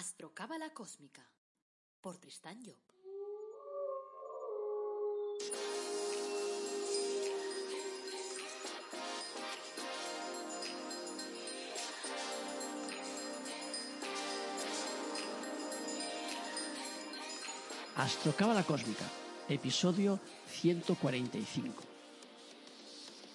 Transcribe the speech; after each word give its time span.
Astrocábala 0.00 0.70
Cósmica 0.70 1.22
por 2.00 2.16
Tristán 2.16 2.58
Job. 2.64 2.80
Astrocábala 17.96 18.64
Cósmica, 18.64 19.04
episodio 19.50 20.18
145. 20.46 21.89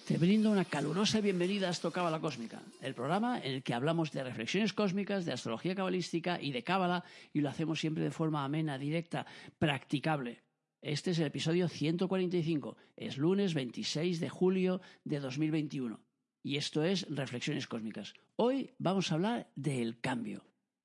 Te 0.06 0.18
brindo 0.18 0.52
una 0.52 0.64
calurosa 0.64 1.20
bienvenida 1.20 1.66
a 1.66 1.70
Astrocábala 1.70 2.20
Cósmica, 2.20 2.62
el 2.80 2.94
programa 2.94 3.40
en 3.40 3.54
el 3.54 3.62
que 3.64 3.74
hablamos 3.74 4.12
de 4.12 4.22
reflexiones 4.22 4.72
cósmicas, 4.72 5.24
de 5.24 5.32
astrología 5.32 5.74
cabalística 5.74 6.40
y 6.40 6.52
de 6.52 6.62
cábala, 6.62 7.02
y 7.32 7.40
lo 7.40 7.48
hacemos 7.48 7.80
siempre 7.80 8.04
de 8.04 8.12
forma 8.12 8.44
amena, 8.44 8.78
directa, 8.78 9.26
practicable. 9.58 10.44
Este 10.80 11.10
es 11.10 11.18
el 11.18 11.26
episodio 11.26 11.68
145, 11.68 12.76
es 12.94 13.18
lunes 13.18 13.52
26 13.54 14.20
de 14.20 14.28
julio 14.28 14.80
de 15.02 15.18
2021, 15.18 16.00
y 16.44 16.56
esto 16.56 16.84
es 16.84 17.04
Reflexiones 17.10 17.66
Cósmicas. 17.66 18.14
Hoy 18.36 18.70
vamos 18.78 19.10
a 19.10 19.16
hablar 19.16 19.50
del 19.56 19.98
cambio. 19.98 20.44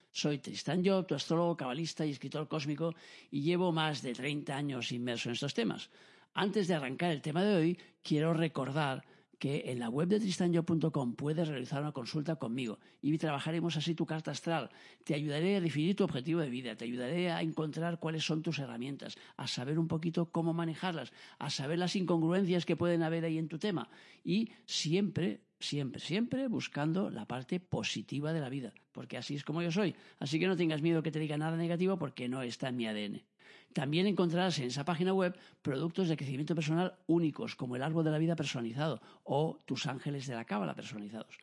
Soy 0.09 0.39
Tristán 0.39 0.83
Job, 0.83 1.05
tu 1.05 1.13
astrólogo, 1.13 1.55
cabalista 1.55 2.07
y 2.07 2.09
escritor 2.09 2.47
cósmico, 2.47 2.95
y 3.29 3.43
llevo 3.43 3.71
más 3.71 4.01
de 4.01 4.13
30 4.13 4.57
años 4.57 4.91
inmerso 4.91 5.29
en 5.29 5.33
estos 5.33 5.53
temas. 5.53 5.91
Antes 6.33 6.67
de 6.67 6.75
arrancar 6.75 7.11
el 7.11 7.21
tema 7.21 7.43
de 7.43 7.55
hoy, 7.55 7.79
quiero 8.01 8.33
recordar 8.33 9.03
que 9.41 9.71
en 9.71 9.79
la 9.79 9.89
web 9.89 10.07
de 10.07 10.19
tristanyo.com 10.19 11.15
puedes 11.15 11.47
realizar 11.47 11.81
una 11.81 11.91
consulta 11.91 12.35
conmigo 12.35 12.77
y 13.01 13.17
trabajaremos 13.17 13.75
así 13.75 13.95
tu 13.95 14.05
carta 14.05 14.29
astral. 14.29 14.69
Te 15.03 15.15
ayudaré 15.15 15.55
a 15.55 15.61
definir 15.61 15.95
tu 15.95 16.03
objetivo 16.03 16.41
de 16.41 16.49
vida, 16.51 16.75
te 16.75 16.85
ayudaré 16.85 17.31
a 17.31 17.41
encontrar 17.41 17.99
cuáles 17.99 18.23
son 18.23 18.43
tus 18.43 18.59
herramientas, 18.59 19.17
a 19.37 19.47
saber 19.47 19.79
un 19.79 19.87
poquito 19.87 20.31
cómo 20.31 20.53
manejarlas, 20.53 21.11
a 21.39 21.49
saber 21.49 21.79
las 21.79 21.95
incongruencias 21.95 22.67
que 22.67 22.75
pueden 22.75 23.01
haber 23.01 23.25
ahí 23.25 23.39
en 23.39 23.47
tu 23.47 23.57
tema 23.57 23.89
y 24.23 24.51
siempre 24.65 25.41
siempre, 25.59 25.99
siempre 25.99 26.47
buscando 26.47 27.09
la 27.09 27.27
parte 27.27 27.59
positiva 27.59 28.33
de 28.33 28.41
la 28.41 28.49
vida, 28.49 28.73
porque 28.91 29.17
así 29.17 29.35
es 29.35 29.43
como 29.43 29.61
yo 29.61 29.71
soy. 29.71 29.95
Así 30.19 30.39
que 30.39 30.47
no 30.47 30.55
tengas 30.55 30.81
miedo 30.81 31.03
que 31.03 31.11
te 31.11 31.19
diga 31.19 31.37
nada 31.37 31.57
negativo 31.57 31.97
porque 31.97 32.29
no 32.29 32.41
está 32.41 32.69
en 32.69 32.77
mi 32.77 32.87
ADN. 32.87 33.30
También 33.73 34.07
encontrarás 34.07 34.59
en 34.59 34.65
esa 34.65 34.85
página 34.85 35.13
web 35.13 35.35
productos 35.61 36.09
de 36.09 36.17
crecimiento 36.17 36.55
personal 36.55 36.95
únicos, 37.07 37.55
como 37.55 37.75
el 37.75 37.83
árbol 37.83 38.03
de 38.03 38.11
la 38.11 38.17
vida 38.17 38.35
personalizado 38.35 39.01
o 39.23 39.61
tus 39.65 39.87
ángeles 39.87 40.27
de 40.27 40.35
la 40.35 40.45
cábala 40.45 40.75
personalizados. 40.75 41.37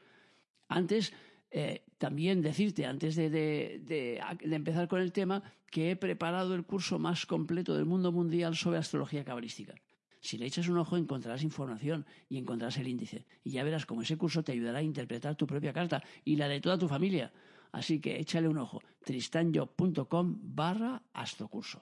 Antes, 0.69 1.12
eh, 1.50 1.84
también 1.97 2.42
decirte, 2.42 2.84
antes 2.84 3.17
de, 3.17 4.20
empezar 4.42 4.89
con 4.89 5.00
el 5.00 5.12
tema, 5.12 5.42
que 5.70 5.91
he 5.91 5.97
preparado 5.97 6.55
el 6.55 6.65
curso 6.65 6.98
más 6.98 7.27
completo 7.27 7.75
del 7.75 7.87
mundo 7.87 8.12
mundial 8.12 8.56
sobre 8.56 8.78
astrología 8.78 9.25
cabalística. 9.25 9.75
Si 10.20 10.37
le 10.37 10.47
echas 10.47 10.69
un 10.69 10.78
ojo 10.78 10.97
encontrarás 10.97 11.43
información 11.43 12.05
y 12.28 12.39
encontrarás 12.39 12.77
el 12.78 12.89
índice. 12.89 13.25
Y 13.45 13.53
ya 13.53 13.62
verás 13.62 13.87
cómo 13.87 14.03
ese 14.03 14.17
curso 14.17 14.43
te 14.43 14.53
ayudará 14.53 14.78
a 14.78 14.83
interpretar 14.83 15.37
tu 15.37 15.47
propia 15.47 15.72
carta 15.72 16.03
y 16.25 16.37
la 16.37 16.48
de 16.48 16.61
toda 16.61 16.78
tu 16.78 16.89
familia. 16.89 17.33
Así 17.72 18.00
que 18.00 18.19
échale 18.19 18.48
un 18.48 18.59
ojo, 18.59 18.83
tristanyo.com 19.05 20.39
barra 20.43 21.03
astrocurso. 21.12 21.81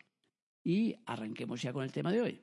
Y 0.67 0.97
arranquemos 1.07 1.63
ya 1.63 1.73
con 1.73 1.85
el 1.85 1.93
tema 1.93 2.11
de 2.11 2.21
hoy. 2.21 2.43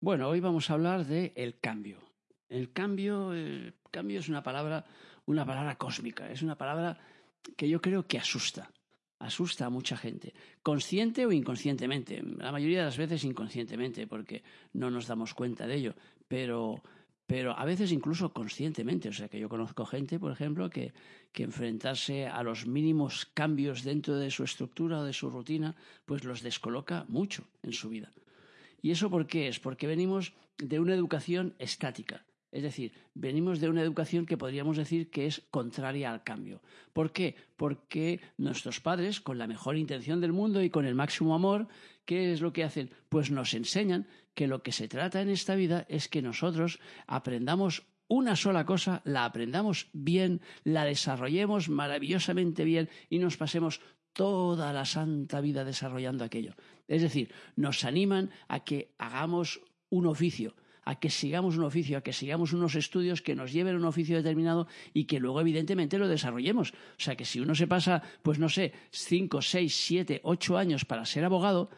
Bueno, 0.00 0.28
hoy 0.28 0.40
vamos 0.40 0.68
a 0.68 0.72
hablar 0.72 1.06
de 1.06 1.32
el 1.36 1.60
cambio. 1.60 2.00
El 2.48 2.72
cambio, 2.72 3.32
el 3.32 3.76
cambio 3.92 4.18
es 4.18 4.28
una 4.28 4.42
palabra, 4.42 4.84
una 5.26 5.46
palabra 5.46 5.78
cósmica, 5.78 6.28
es 6.28 6.42
una 6.42 6.58
palabra 6.58 6.98
que 7.56 7.68
yo 7.68 7.80
creo 7.80 8.04
que 8.08 8.18
asusta. 8.18 8.72
Asusta 9.20 9.66
a 9.66 9.70
mucha 9.70 9.96
gente, 9.96 10.34
consciente 10.60 11.24
o 11.24 11.30
inconscientemente. 11.30 12.20
La 12.38 12.50
mayoría 12.50 12.80
de 12.80 12.86
las 12.86 12.98
veces 12.98 13.22
inconscientemente, 13.22 14.08
porque 14.08 14.42
no 14.72 14.90
nos 14.90 15.06
damos 15.06 15.32
cuenta 15.32 15.68
de 15.68 15.76
ello. 15.76 15.94
Pero 16.26 16.82
pero 17.30 17.56
a 17.56 17.64
veces 17.64 17.92
incluso 17.92 18.32
conscientemente. 18.32 19.08
O 19.08 19.12
sea, 19.12 19.28
que 19.28 19.38
yo 19.38 19.48
conozco 19.48 19.86
gente, 19.86 20.18
por 20.18 20.32
ejemplo, 20.32 20.68
que, 20.68 20.92
que, 21.30 21.44
enfrentarse 21.44 22.26
a 22.26 22.42
los 22.42 22.66
mínimos 22.66 23.24
cambios 23.24 23.84
dentro 23.84 24.16
de 24.16 24.32
su 24.32 24.42
estructura 24.42 24.98
o 24.98 25.04
de 25.04 25.12
su 25.12 25.30
rutina, 25.30 25.76
pues 26.06 26.24
los 26.24 26.42
descoloca 26.42 27.04
mucho 27.06 27.44
en 27.62 27.72
su 27.72 27.88
vida. 27.88 28.10
¿Y 28.82 28.90
eso 28.90 29.10
por 29.10 29.28
qué 29.28 29.46
es? 29.46 29.60
Porque 29.60 29.86
venimos 29.86 30.32
de 30.58 30.80
una 30.80 30.92
educación 30.92 31.54
estática. 31.60 32.24
Es 32.50 32.64
decir, 32.64 32.92
venimos 33.14 33.60
de 33.60 33.68
una 33.68 33.82
educación 33.82 34.26
que 34.26 34.36
podríamos 34.36 34.76
decir 34.76 35.08
que 35.08 35.26
es 35.26 35.42
contraria 35.52 36.10
al 36.10 36.24
cambio. 36.24 36.60
¿Por 36.92 37.12
qué? 37.12 37.36
Porque 37.56 38.20
nuestros 38.38 38.80
padres, 38.80 39.20
con 39.20 39.38
la 39.38 39.46
mejor 39.46 39.76
intención 39.76 40.20
del 40.20 40.32
mundo 40.32 40.60
y 40.64 40.70
con 40.70 40.84
el 40.84 40.96
máximo 40.96 41.36
amor, 41.36 41.68
¿qué 42.04 42.32
es 42.32 42.40
lo 42.40 42.52
que 42.52 42.64
hacen? 42.64 42.90
Pues 43.08 43.30
nos 43.30 43.54
enseñan 43.54 44.08
que 44.34 44.46
lo 44.46 44.62
que 44.62 44.72
se 44.72 44.88
trata 44.88 45.20
en 45.20 45.28
esta 45.28 45.54
vida 45.54 45.86
es 45.88 46.08
que 46.08 46.22
nosotros 46.22 46.78
aprendamos 47.06 47.86
una 48.08 48.34
sola 48.34 48.66
cosa, 48.66 49.02
la 49.04 49.24
aprendamos 49.24 49.88
bien, 49.92 50.40
la 50.64 50.84
desarrollemos 50.84 51.68
maravillosamente 51.68 52.64
bien 52.64 52.88
y 53.08 53.20
nos 53.20 53.36
pasemos 53.36 53.80
toda 54.12 54.72
la 54.72 54.84
santa 54.84 55.40
vida 55.40 55.64
desarrollando 55.64 56.24
aquello. 56.24 56.54
Es 56.88 57.02
decir, 57.02 57.32
nos 57.54 57.84
animan 57.84 58.30
a 58.48 58.64
que 58.64 58.92
hagamos 58.98 59.60
un 59.90 60.06
oficio, 60.06 60.56
a 60.84 60.98
que 60.98 61.08
sigamos 61.08 61.56
un 61.56 61.62
oficio, 61.62 61.98
a 61.98 62.02
que 62.02 62.12
sigamos 62.12 62.52
unos 62.52 62.74
estudios 62.74 63.22
que 63.22 63.36
nos 63.36 63.52
lleven 63.52 63.76
a 63.76 63.78
un 63.78 63.84
oficio 63.84 64.16
determinado 64.16 64.66
y 64.92 65.04
que 65.04 65.20
luego 65.20 65.40
evidentemente 65.40 65.98
lo 65.98 66.08
desarrollemos. 66.08 66.72
O 66.72 66.74
sea 66.98 67.14
que 67.14 67.24
si 67.24 67.38
uno 67.38 67.54
se 67.54 67.68
pasa, 67.68 68.02
pues 68.22 68.40
no 68.40 68.48
sé, 68.48 68.72
cinco, 68.90 69.40
seis, 69.40 69.74
siete, 69.76 70.20
ocho 70.24 70.58
años 70.58 70.84
para 70.84 71.06
ser 71.06 71.24
abogado, 71.24 71.70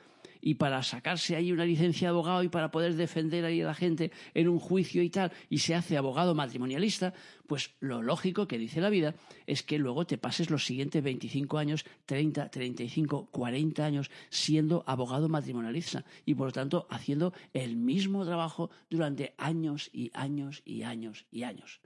y 0.43 0.57
para 0.57 0.83
sacarse 0.83 1.37
ahí 1.37 1.53
una 1.53 1.65
licencia 1.65 2.09
de 2.09 2.11
abogado 2.11 2.43
y 2.43 2.49
para 2.49 2.71
poder 2.71 2.97
defender 2.97 3.45
ahí 3.45 3.63
a 3.63 3.67
la 3.67 3.75
gente 3.75 4.11
en 4.35 4.49
un 4.49 4.59
juicio 4.59 5.03
y 5.03 5.09
tal, 5.09 5.33
y 5.49 5.59
se 5.59 5.75
hace 5.75 5.97
abogado 5.97 6.35
matrimonialista, 6.35 7.15
pues 7.47 7.71
lo 7.81 8.03
lógico 8.03 8.49
que 8.49 8.59
dice 8.59 8.81
la 8.81 8.91
vida 8.91 9.15
es 9.47 9.63
que 9.63 9.79
luego 9.79 10.05
te 10.05 10.19
pases 10.19 10.51
los 10.51 10.67
siguientes 10.67 11.03
25 11.03 11.59
años, 11.59 11.85
30, 12.07 12.51
35, 12.51 13.29
40 13.31 13.85
años 13.85 14.11
siendo 14.29 14.83
abogado 14.87 15.29
matrimonialista 15.29 16.05
y 16.27 16.35
por 16.35 16.49
lo 16.49 16.53
tanto 16.53 16.87
haciendo 16.91 17.33
el 17.55 17.77
mismo 17.77 18.25
trabajo 18.27 18.71
durante 18.91 19.35
años 19.39 19.91
y 19.93 20.11
años 20.13 20.63
y 20.65 20.83
años 20.83 21.25
y 21.31 21.45
años. 21.45 21.81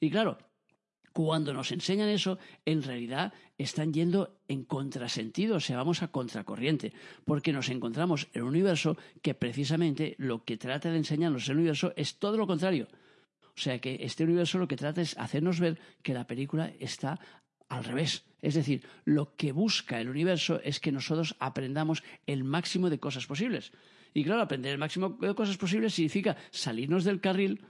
Y 0.00 0.10
claro, 0.10 0.38
cuando 1.18 1.52
nos 1.52 1.72
enseñan 1.72 2.10
eso, 2.10 2.38
en 2.64 2.80
realidad 2.80 3.32
están 3.58 3.92
yendo 3.92 4.38
en 4.46 4.62
contrasentido, 4.62 5.56
o 5.56 5.60
sea, 5.60 5.76
vamos 5.76 6.04
a 6.04 6.12
contracorriente, 6.12 6.92
porque 7.24 7.52
nos 7.52 7.70
encontramos 7.70 8.28
en 8.34 8.42
un 8.42 8.50
universo 8.50 8.96
que 9.20 9.34
precisamente 9.34 10.14
lo 10.18 10.44
que 10.44 10.56
trata 10.56 10.92
de 10.92 10.98
enseñarnos 10.98 11.48
el 11.48 11.56
universo 11.56 11.92
es 11.96 12.20
todo 12.20 12.36
lo 12.36 12.46
contrario. 12.46 12.86
O 13.42 13.60
sea 13.60 13.80
que 13.80 13.98
este 14.00 14.22
universo 14.22 14.58
lo 14.58 14.68
que 14.68 14.76
trata 14.76 15.00
es 15.00 15.18
hacernos 15.18 15.58
ver 15.58 15.80
que 16.04 16.14
la 16.14 16.28
película 16.28 16.72
está 16.78 17.18
al 17.68 17.82
revés. 17.82 18.22
Es 18.40 18.54
decir, 18.54 18.84
lo 19.04 19.34
que 19.34 19.50
busca 19.50 20.00
el 20.00 20.10
universo 20.10 20.60
es 20.62 20.78
que 20.78 20.92
nosotros 20.92 21.34
aprendamos 21.40 22.04
el 22.28 22.44
máximo 22.44 22.90
de 22.90 23.00
cosas 23.00 23.26
posibles. 23.26 23.72
Y 24.14 24.22
claro, 24.22 24.42
aprender 24.42 24.70
el 24.70 24.78
máximo 24.78 25.18
de 25.20 25.34
cosas 25.34 25.56
posibles 25.56 25.94
significa 25.94 26.36
salirnos 26.52 27.02
del 27.02 27.20
carril 27.20 27.60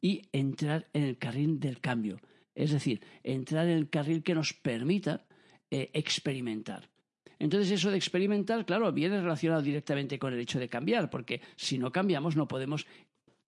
y 0.00 0.22
entrar 0.32 0.88
en 0.92 1.04
el 1.04 1.16
carril 1.16 1.60
del 1.60 1.78
cambio. 1.78 2.18
Es 2.58 2.72
decir, 2.72 3.00
entrar 3.22 3.68
en 3.68 3.78
el 3.78 3.88
carril 3.88 4.24
que 4.24 4.34
nos 4.34 4.52
permita 4.52 5.24
eh, 5.70 5.90
experimentar. 5.92 6.90
Entonces 7.38 7.70
eso 7.70 7.92
de 7.92 7.96
experimentar, 7.96 8.66
claro, 8.66 8.90
viene 8.90 9.20
relacionado 9.20 9.62
directamente 9.62 10.18
con 10.18 10.32
el 10.32 10.40
hecho 10.40 10.58
de 10.58 10.68
cambiar, 10.68 11.08
porque 11.08 11.40
si 11.54 11.78
no 11.78 11.92
cambiamos 11.92 12.34
no 12.34 12.48
podemos 12.48 12.84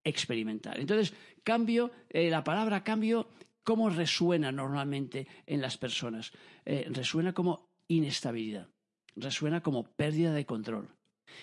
experimentar. 0.05 0.79
Entonces, 0.79 1.13
cambio, 1.43 1.91
eh, 2.09 2.31
la 2.31 2.45
palabra 2.45 2.85
cambio, 2.85 3.27
¿cómo 3.65 3.91
resuena 3.91 4.53
normalmente 4.53 5.27
en 5.45 5.61
las 5.61 5.77
personas? 5.77 6.31
Eh, 6.65 6.87
resuena 6.91 7.33
como 7.33 7.69
inestabilidad, 7.89 8.69
resuena 9.17 9.61
como 9.61 9.83
pérdida 9.83 10.33
de 10.33 10.47
control. 10.47 10.89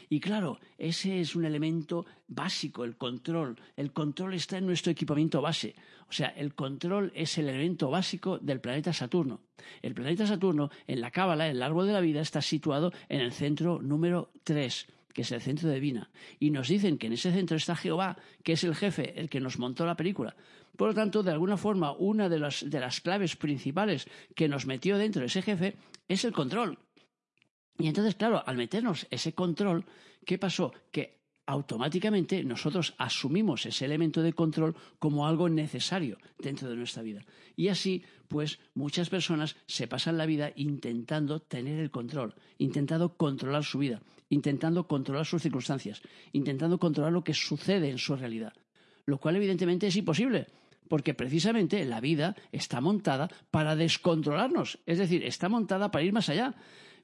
Y 0.09 0.19
claro, 0.19 0.59
ese 0.77 1.19
es 1.19 1.35
un 1.35 1.45
elemento 1.45 2.05
básico, 2.27 2.83
el 2.83 2.97
control. 2.97 3.57
El 3.75 3.91
control 3.91 4.33
está 4.33 4.57
en 4.57 4.65
nuestro 4.65 4.91
equipamiento 4.91 5.41
base. 5.41 5.75
O 6.09 6.13
sea, 6.13 6.29
el 6.29 6.55
control 6.55 7.11
es 7.15 7.37
el 7.37 7.49
elemento 7.49 7.89
básico 7.89 8.39
del 8.39 8.61
planeta 8.61 8.93
Saturno. 8.93 9.41
El 9.81 9.93
planeta 9.93 10.25
Saturno, 10.25 10.69
en 10.87 11.01
la 11.01 11.11
Cábala, 11.11 11.47
el 11.47 11.61
árbol 11.61 11.87
de 11.87 11.93
la 11.93 12.01
vida, 12.01 12.21
está 12.21 12.41
situado 12.41 12.93
en 13.09 13.21
el 13.21 13.33
centro 13.33 13.81
número 13.81 14.31
3 14.43 14.87
que 15.17 15.23
es 15.23 15.31
el 15.31 15.41
centro 15.41 15.67
de 15.67 15.79
Vina. 15.79 16.11
Y 16.39 16.51
nos 16.51 16.67
dicen 16.67 16.99
que 16.99 17.07
en 17.07 17.13
ese 17.13 17.31
centro 17.31 17.57
está 17.57 17.75
Jehová, 17.75 18.19
que 18.43 18.53
es 18.53 18.63
el 18.63 18.75
jefe, 18.75 19.19
el 19.19 19.31
que 19.31 19.39
nos 19.39 19.57
montó 19.57 19.83
la 19.83 19.97
película. 19.97 20.35
Por 20.75 20.89
lo 20.89 20.93
tanto, 20.93 21.23
de 21.23 21.31
alguna 21.31 21.57
forma, 21.57 21.91
una 21.93 22.29
de 22.29 22.37
las, 22.37 22.69
de 22.69 22.79
las 22.79 23.01
claves 23.01 23.35
principales 23.35 24.07
que 24.35 24.47
nos 24.47 24.67
metió 24.67 24.95
dentro 24.99 25.21
de 25.21 25.25
ese 25.25 25.41
jefe 25.41 25.75
es 26.07 26.23
el 26.23 26.33
control. 26.33 26.77
Y 27.79 27.87
entonces, 27.87 28.15
claro, 28.15 28.43
al 28.45 28.57
meternos 28.57 29.07
ese 29.09 29.33
control, 29.33 29.85
¿qué 30.25 30.37
pasó? 30.37 30.73
Que 30.91 31.17
automáticamente 31.45 32.43
nosotros 32.43 32.93
asumimos 32.97 33.65
ese 33.65 33.85
elemento 33.85 34.21
de 34.21 34.33
control 34.33 34.75
como 34.99 35.27
algo 35.27 35.47
necesario 35.47 36.17
dentro 36.37 36.69
de 36.69 36.75
nuestra 36.75 37.03
vida. 37.03 37.23
Y 37.55 37.69
así, 37.69 38.03
pues 38.27 38.59
muchas 38.73 39.09
personas 39.09 39.55
se 39.65 39.87
pasan 39.87 40.17
la 40.17 40.25
vida 40.25 40.51
intentando 40.55 41.39
tener 41.39 41.79
el 41.79 41.89
control, 41.89 42.35
intentando 42.57 43.15
controlar 43.15 43.63
su 43.63 43.79
vida, 43.79 44.01
intentando 44.29 44.87
controlar 44.87 45.25
sus 45.25 45.41
circunstancias, 45.41 46.01
intentando 46.33 46.79
controlar 46.79 47.13
lo 47.13 47.23
que 47.23 47.33
sucede 47.33 47.89
en 47.89 47.97
su 47.97 48.15
realidad. 48.15 48.53
Lo 49.05 49.17
cual 49.19 49.37
evidentemente 49.37 49.87
es 49.87 49.95
imposible, 49.95 50.47
porque 50.89 51.13
precisamente 51.13 51.83
la 51.85 52.01
vida 52.01 52.35
está 52.51 52.81
montada 52.81 53.29
para 53.51 53.77
descontrolarnos, 53.77 54.79
es 54.85 54.97
decir, 54.97 55.23
está 55.23 55.47
montada 55.47 55.91
para 55.91 56.03
ir 56.03 56.11
más 56.11 56.27
allá. 56.27 56.55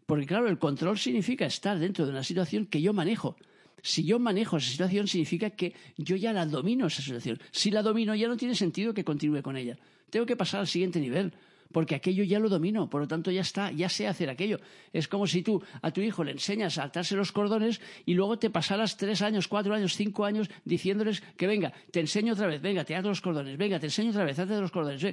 Porque 0.05 0.25
claro, 0.25 0.49
el 0.49 0.57
control 0.57 0.97
significa 0.97 1.45
estar 1.45 1.79
dentro 1.79 2.05
de 2.05 2.11
una 2.11 2.23
situación 2.23 2.65
que 2.65 2.81
yo 2.81 2.93
manejo, 2.93 3.37
si 3.83 4.05
yo 4.05 4.17
manejo 4.17 4.57
esa 4.57 4.71
situación, 4.71 5.07
significa 5.07 5.49
que 5.49 5.73
yo 5.97 6.15
ya 6.15 6.31
la 6.31 6.45
domino 6.45 6.87
esa 6.87 7.01
situación. 7.01 7.37
Si 7.51 7.69
la 7.69 7.81
domino, 7.81 8.15
ya 8.15 8.29
no 8.29 8.37
tiene 8.37 8.55
sentido 8.55 8.93
que 8.93 9.03
continúe 9.03 9.41
con 9.41 9.57
ella. 9.57 9.77
Tengo 10.09 10.25
que 10.25 10.37
pasar 10.37 10.61
al 10.61 10.67
siguiente 10.67 11.01
nivel, 11.01 11.33
porque 11.69 11.95
aquello 11.95 12.23
ya 12.23 12.39
lo 12.39 12.47
domino, 12.47 12.89
por 12.89 13.01
lo 13.01 13.07
tanto 13.09 13.29
ya 13.29 13.41
está, 13.41 13.73
ya 13.73 13.89
sé 13.89 14.07
hacer 14.07 14.29
aquello. 14.29 14.61
Es 14.93 15.09
como 15.09 15.27
si 15.27 15.43
tú 15.43 15.61
a 15.81 15.91
tu 15.91 15.99
hijo 15.99 16.23
le 16.23 16.31
enseñas 16.31 16.77
a 16.77 16.83
atarse 16.83 17.17
los 17.17 17.33
cordones 17.33 17.81
y 18.05 18.13
luego 18.13 18.39
te 18.39 18.49
pasaras 18.49 18.95
tres 18.95 19.21
años, 19.21 19.49
cuatro 19.49 19.73
años, 19.73 19.97
cinco 19.97 20.23
años 20.23 20.49
diciéndoles 20.63 21.19
que 21.35 21.45
venga, 21.45 21.73
te 21.91 21.99
enseño 21.99 22.33
otra 22.33 22.47
vez, 22.47 22.61
venga, 22.61 22.85
te 22.85 22.95
ato 22.95 23.09
los 23.09 23.19
cordones, 23.19 23.57
venga, 23.57 23.79
te 23.81 23.87
enseño 23.87 24.11
otra 24.11 24.23
vez, 24.23 24.39
atate 24.39 24.61
los 24.61 24.71
cordones. 24.71 25.03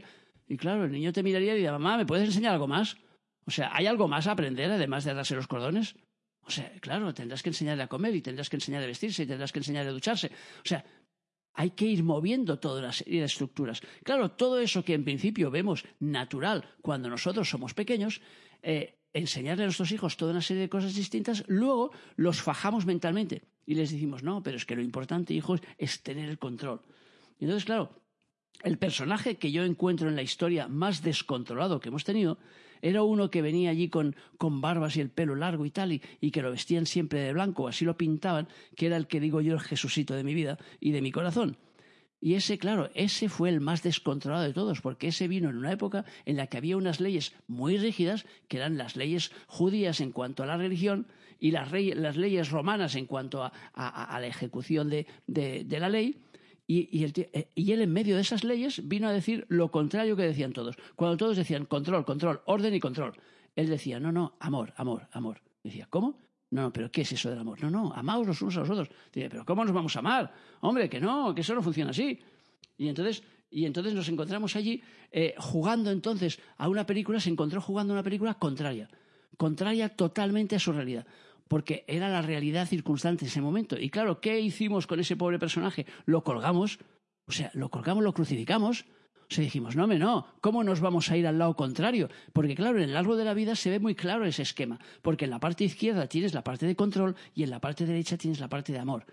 Y 0.46 0.56
claro, 0.56 0.84
el 0.84 0.92
niño 0.92 1.12
te 1.12 1.24
miraría 1.24 1.54
y 1.54 1.56
diría, 1.56 1.72
mamá, 1.72 1.96
¿me 1.96 2.06
puedes 2.06 2.26
enseñar 2.26 2.52
algo 2.52 2.68
más? 2.68 2.96
O 3.50 3.52
sea, 3.52 3.74
¿hay 3.74 3.88
algo 3.88 4.06
más 4.06 4.28
a 4.28 4.30
aprender 4.30 4.70
además 4.70 5.02
de 5.02 5.10
atarse 5.10 5.34
los 5.34 5.48
cordones? 5.48 5.96
O 6.42 6.52
sea, 6.52 6.70
claro, 6.78 7.12
tendrás 7.12 7.42
que 7.42 7.48
enseñarle 7.50 7.82
a 7.82 7.88
comer 7.88 8.14
y 8.14 8.22
tendrás 8.22 8.48
que 8.48 8.54
enseñarle 8.54 8.84
a 8.84 8.94
vestirse 8.94 9.24
y 9.24 9.26
tendrás 9.26 9.50
que 9.50 9.58
enseñarle 9.58 9.90
a 9.90 9.92
ducharse. 9.92 10.28
O 10.28 10.68
sea, 10.68 10.84
hay 11.54 11.70
que 11.70 11.84
ir 11.84 12.04
moviendo 12.04 12.60
toda 12.60 12.78
una 12.78 12.92
serie 12.92 13.18
de 13.18 13.26
estructuras. 13.26 13.82
Claro, 14.04 14.30
todo 14.30 14.60
eso 14.60 14.84
que 14.84 14.94
en 14.94 15.02
principio 15.02 15.50
vemos 15.50 15.84
natural 15.98 16.76
cuando 16.80 17.08
nosotros 17.08 17.50
somos 17.50 17.74
pequeños, 17.74 18.20
eh, 18.62 19.00
enseñarle 19.12 19.64
a 19.64 19.66
nuestros 19.66 19.90
hijos 19.90 20.16
toda 20.16 20.30
una 20.30 20.42
serie 20.42 20.62
de 20.62 20.68
cosas 20.68 20.94
distintas, 20.94 21.42
luego 21.48 21.90
los 22.14 22.40
fajamos 22.40 22.86
mentalmente 22.86 23.42
y 23.66 23.74
les 23.74 23.90
decimos, 23.90 24.22
no, 24.22 24.44
pero 24.44 24.58
es 24.58 24.64
que 24.64 24.76
lo 24.76 24.82
importante, 24.82 25.34
hijos, 25.34 25.60
es 25.76 26.04
tener 26.04 26.28
el 26.28 26.38
control. 26.38 26.82
Y 27.40 27.46
entonces, 27.46 27.64
claro, 27.64 27.90
el 28.62 28.78
personaje 28.78 29.38
que 29.38 29.50
yo 29.50 29.64
encuentro 29.64 30.08
en 30.08 30.14
la 30.14 30.22
historia 30.22 30.68
más 30.68 31.02
descontrolado 31.02 31.80
que 31.80 31.88
hemos 31.88 32.04
tenido 32.04 32.38
era 32.82 33.02
uno 33.02 33.30
que 33.30 33.42
venía 33.42 33.70
allí 33.70 33.88
con, 33.88 34.14
barbas 34.38 34.96
y 34.96 35.00
el 35.00 35.10
pelo 35.10 35.34
largo 35.34 35.66
y 35.66 35.70
tal, 35.70 35.92
y, 35.92 36.30
que 36.30 36.42
lo 36.42 36.50
vestían 36.50 36.86
siempre 36.86 37.20
de 37.20 37.32
blanco, 37.32 37.68
así 37.68 37.84
lo 37.84 37.96
pintaban, 37.96 38.48
que 38.76 38.86
era 38.86 38.96
el 38.96 39.06
que 39.06 39.20
digo 39.20 39.40
yo 39.40 39.54
el 39.54 39.60
Jesucito 39.60 40.14
de 40.14 40.24
mi 40.24 40.34
vida 40.34 40.58
y 40.80 40.92
de 40.92 41.02
mi 41.02 41.12
corazón. 41.12 41.56
Y 42.22 42.34
ese, 42.34 42.58
claro, 42.58 42.90
ese 42.94 43.30
fue 43.30 43.48
el 43.48 43.60
más 43.60 43.82
descontrolado 43.82 44.44
de 44.44 44.52
todos, 44.52 44.82
porque 44.82 45.08
ese 45.08 45.26
vino 45.26 45.48
en 45.48 45.56
una 45.56 45.72
época 45.72 46.04
en 46.26 46.36
la 46.36 46.48
que 46.48 46.58
había 46.58 46.76
unas 46.76 47.00
leyes 47.00 47.34
muy 47.46 47.78
rígidas, 47.78 48.26
que 48.48 48.58
eran 48.58 48.76
las 48.76 48.94
leyes 48.94 49.32
judías 49.46 50.00
en 50.00 50.12
cuanto 50.12 50.42
a 50.42 50.46
la 50.46 50.58
religión 50.58 51.06
y 51.38 51.52
las, 51.52 51.72
leyes 51.72 52.50
romanas 52.50 52.94
en 52.94 53.06
cuanto 53.06 53.42
a, 53.42 53.52
la 53.74 54.26
ejecución 54.26 54.90
de 54.90 55.06
la 55.26 55.88
ley, 55.88 56.20
eh, 56.72 57.48
y, 57.56 57.72
él 57.72 57.82
en 57.82 57.92
medio 57.92 58.14
de 58.14 58.22
esas 58.22 58.44
leyes 58.44 58.86
vino 58.86 59.08
a 59.08 59.12
decir 59.12 59.44
lo 59.48 59.72
contrario 59.72 60.14
que 60.14 60.22
decían 60.22 60.52
todos. 60.52 60.76
Cuando 60.94 61.16
todos 61.16 61.36
decían 61.36 61.66
control, 61.66 62.04
control, 62.04 62.42
orden 62.44 62.72
y 62.74 62.78
control, 62.78 63.14
él 63.56 63.68
decía, 63.68 63.98
no, 63.98 64.12
no, 64.12 64.34
amor, 64.38 64.72
amor, 64.76 65.08
amor. 65.12 65.40
Decía, 65.64 65.88
¿cómo? 65.90 66.20
No, 66.50 66.62
no, 66.62 66.72
pero 66.72 66.90
¿qué 66.92 67.02
es 67.02 67.12
eso 67.12 67.28
del 67.28 67.40
amor? 67.40 67.60
No, 67.62 67.70
no, 67.70 67.92
amaos 67.92 68.26
los 68.26 68.40
unos 68.42 68.56
a 68.56 68.60
los 68.60 68.70
otros. 68.70 68.88
Dice, 69.12 69.28
pero 69.28 69.44
¿cómo 69.44 69.64
nos 69.64 69.74
vamos 69.74 69.96
a 69.96 69.98
amar? 69.98 70.32
Hombre, 70.60 70.88
que 70.88 71.00
no, 71.00 71.34
que 71.34 71.40
eso 71.40 71.54
no 71.54 71.62
funciona 71.62 71.90
así. 71.90 72.20
Y 72.78 72.88
entonces, 72.88 73.24
y 73.50 73.64
entonces 73.64 73.92
nos 73.92 74.08
encontramos 74.08 74.54
allí 74.54 74.80
eh, 75.10 75.34
jugando 75.38 75.90
entonces 75.90 76.38
a 76.56 76.68
una 76.68 76.86
película, 76.86 77.18
se 77.18 77.30
encontró 77.30 77.60
jugando 77.60 77.94
a 77.94 77.96
una 77.96 78.02
película 78.04 78.34
contraria, 78.34 78.88
contraria 79.36 79.88
totalmente 79.88 80.54
a 80.54 80.60
su 80.60 80.72
realidad 80.72 81.04
porque 81.50 81.84
era 81.88 82.08
la 82.08 82.22
realidad 82.22 82.68
circunstante 82.68 83.24
en 83.24 83.28
ese 83.28 83.40
momento. 83.40 83.76
Y 83.76 83.90
claro, 83.90 84.20
¿qué 84.20 84.38
hicimos 84.38 84.86
con 84.86 85.00
ese 85.00 85.16
pobre 85.16 85.40
personaje? 85.40 85.84
Lo 86.06 86.22
colgamos, 86.22 86.78
o 87.26 87.32
sea, 87.32 87.50
lo 87.54 87.70
colgamos, 87.70 88.04
lo 88.04 88.14
crucificamos. 88.14 88.86
O 89.28 89.34
sea, 89.34 89.42
dijimos, 89.42 89.74
no, 89.74 89.88
me 89.88 89.98
no, 89.98 90.28
¿cómo 90.40 90.62
nos 90.62 90.78
vamos 90.80 91.10
a 91.10 91.16
ir 91.16 91.26
al 91.26 91.38
lado 91.38 91.56
contrario? 91.56 92.08
Porque 92.32 92.54
claro, 92.54 92.78
en 92.78 92.90
el 92.90 92.96
árbol 92.96 93.18
de 93.18 93.24
la 93.24 93.34
vida 93.34 93.56
se 93.56 93.68
ve 93.68 93.80
muy 93.80 93.96
claro 93.96 94.24
ese 94.26 94.42
esquema, 94.42 94.78
porque 95.02 95.24
en 95.24 95.32
la 95.32 95.40
parte 95.40 95.64
izquierda 95.64 96.06
tienes 96.06 96.34
la 96.34 96.44
parte 96.44 96.66
de 96.66 96.76
control 96.76 97.16
y 97.34 97.42
en 97.42 97.50
la 97.50 97.60
parte 97.60 97.84
derecha 97.84 98.16
tienes 98.16 98.38
la 98.38 98.48
parte 98.48 98.72
de 98.72 98.78
amor. 98.78 99.04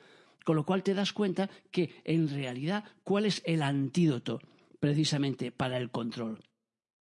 Con 0.45 0.55
lo 0.55 0.63
cual 0.63 0.83
te 0.83 0.93
das 0.93 1.13
cuenta 1.13 1.49
que 1.71 1.95
en 2.03 2.29
realidad, 2.29 2.83
¿cuál 3.03 3.25
es 3.25 3.41
el 3.45 3.63
antídoto 3.63 4.41
precisamente 4.79 5.51
para 5.51 5.77
el 5.77 5.89
control? 5.89 6.43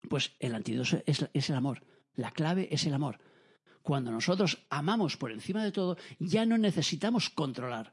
Pues 0.09 0.33
el 0.39 0.55
antídoto 0.55 1.01
es 1.05 1.49
el 1.49 1.55
amor. 1.55 1.83
La 2.15 2.31
clave 2.31 2.67
es 2.69 2.85
el 2.85 2.93
amor. 2.93 3.19
Cuando 3.81 4.11
nosotros 4.11 4.59
amamos 4.69 5.17
por 5.17 5.31
encima 5.31 5.63
de 5.63 5.71
todo, 5.71 5.97
ya 6.19 6.45
no 6.45 6.57
necesitamos 6.57 7.29
controlar. 7.29 7.91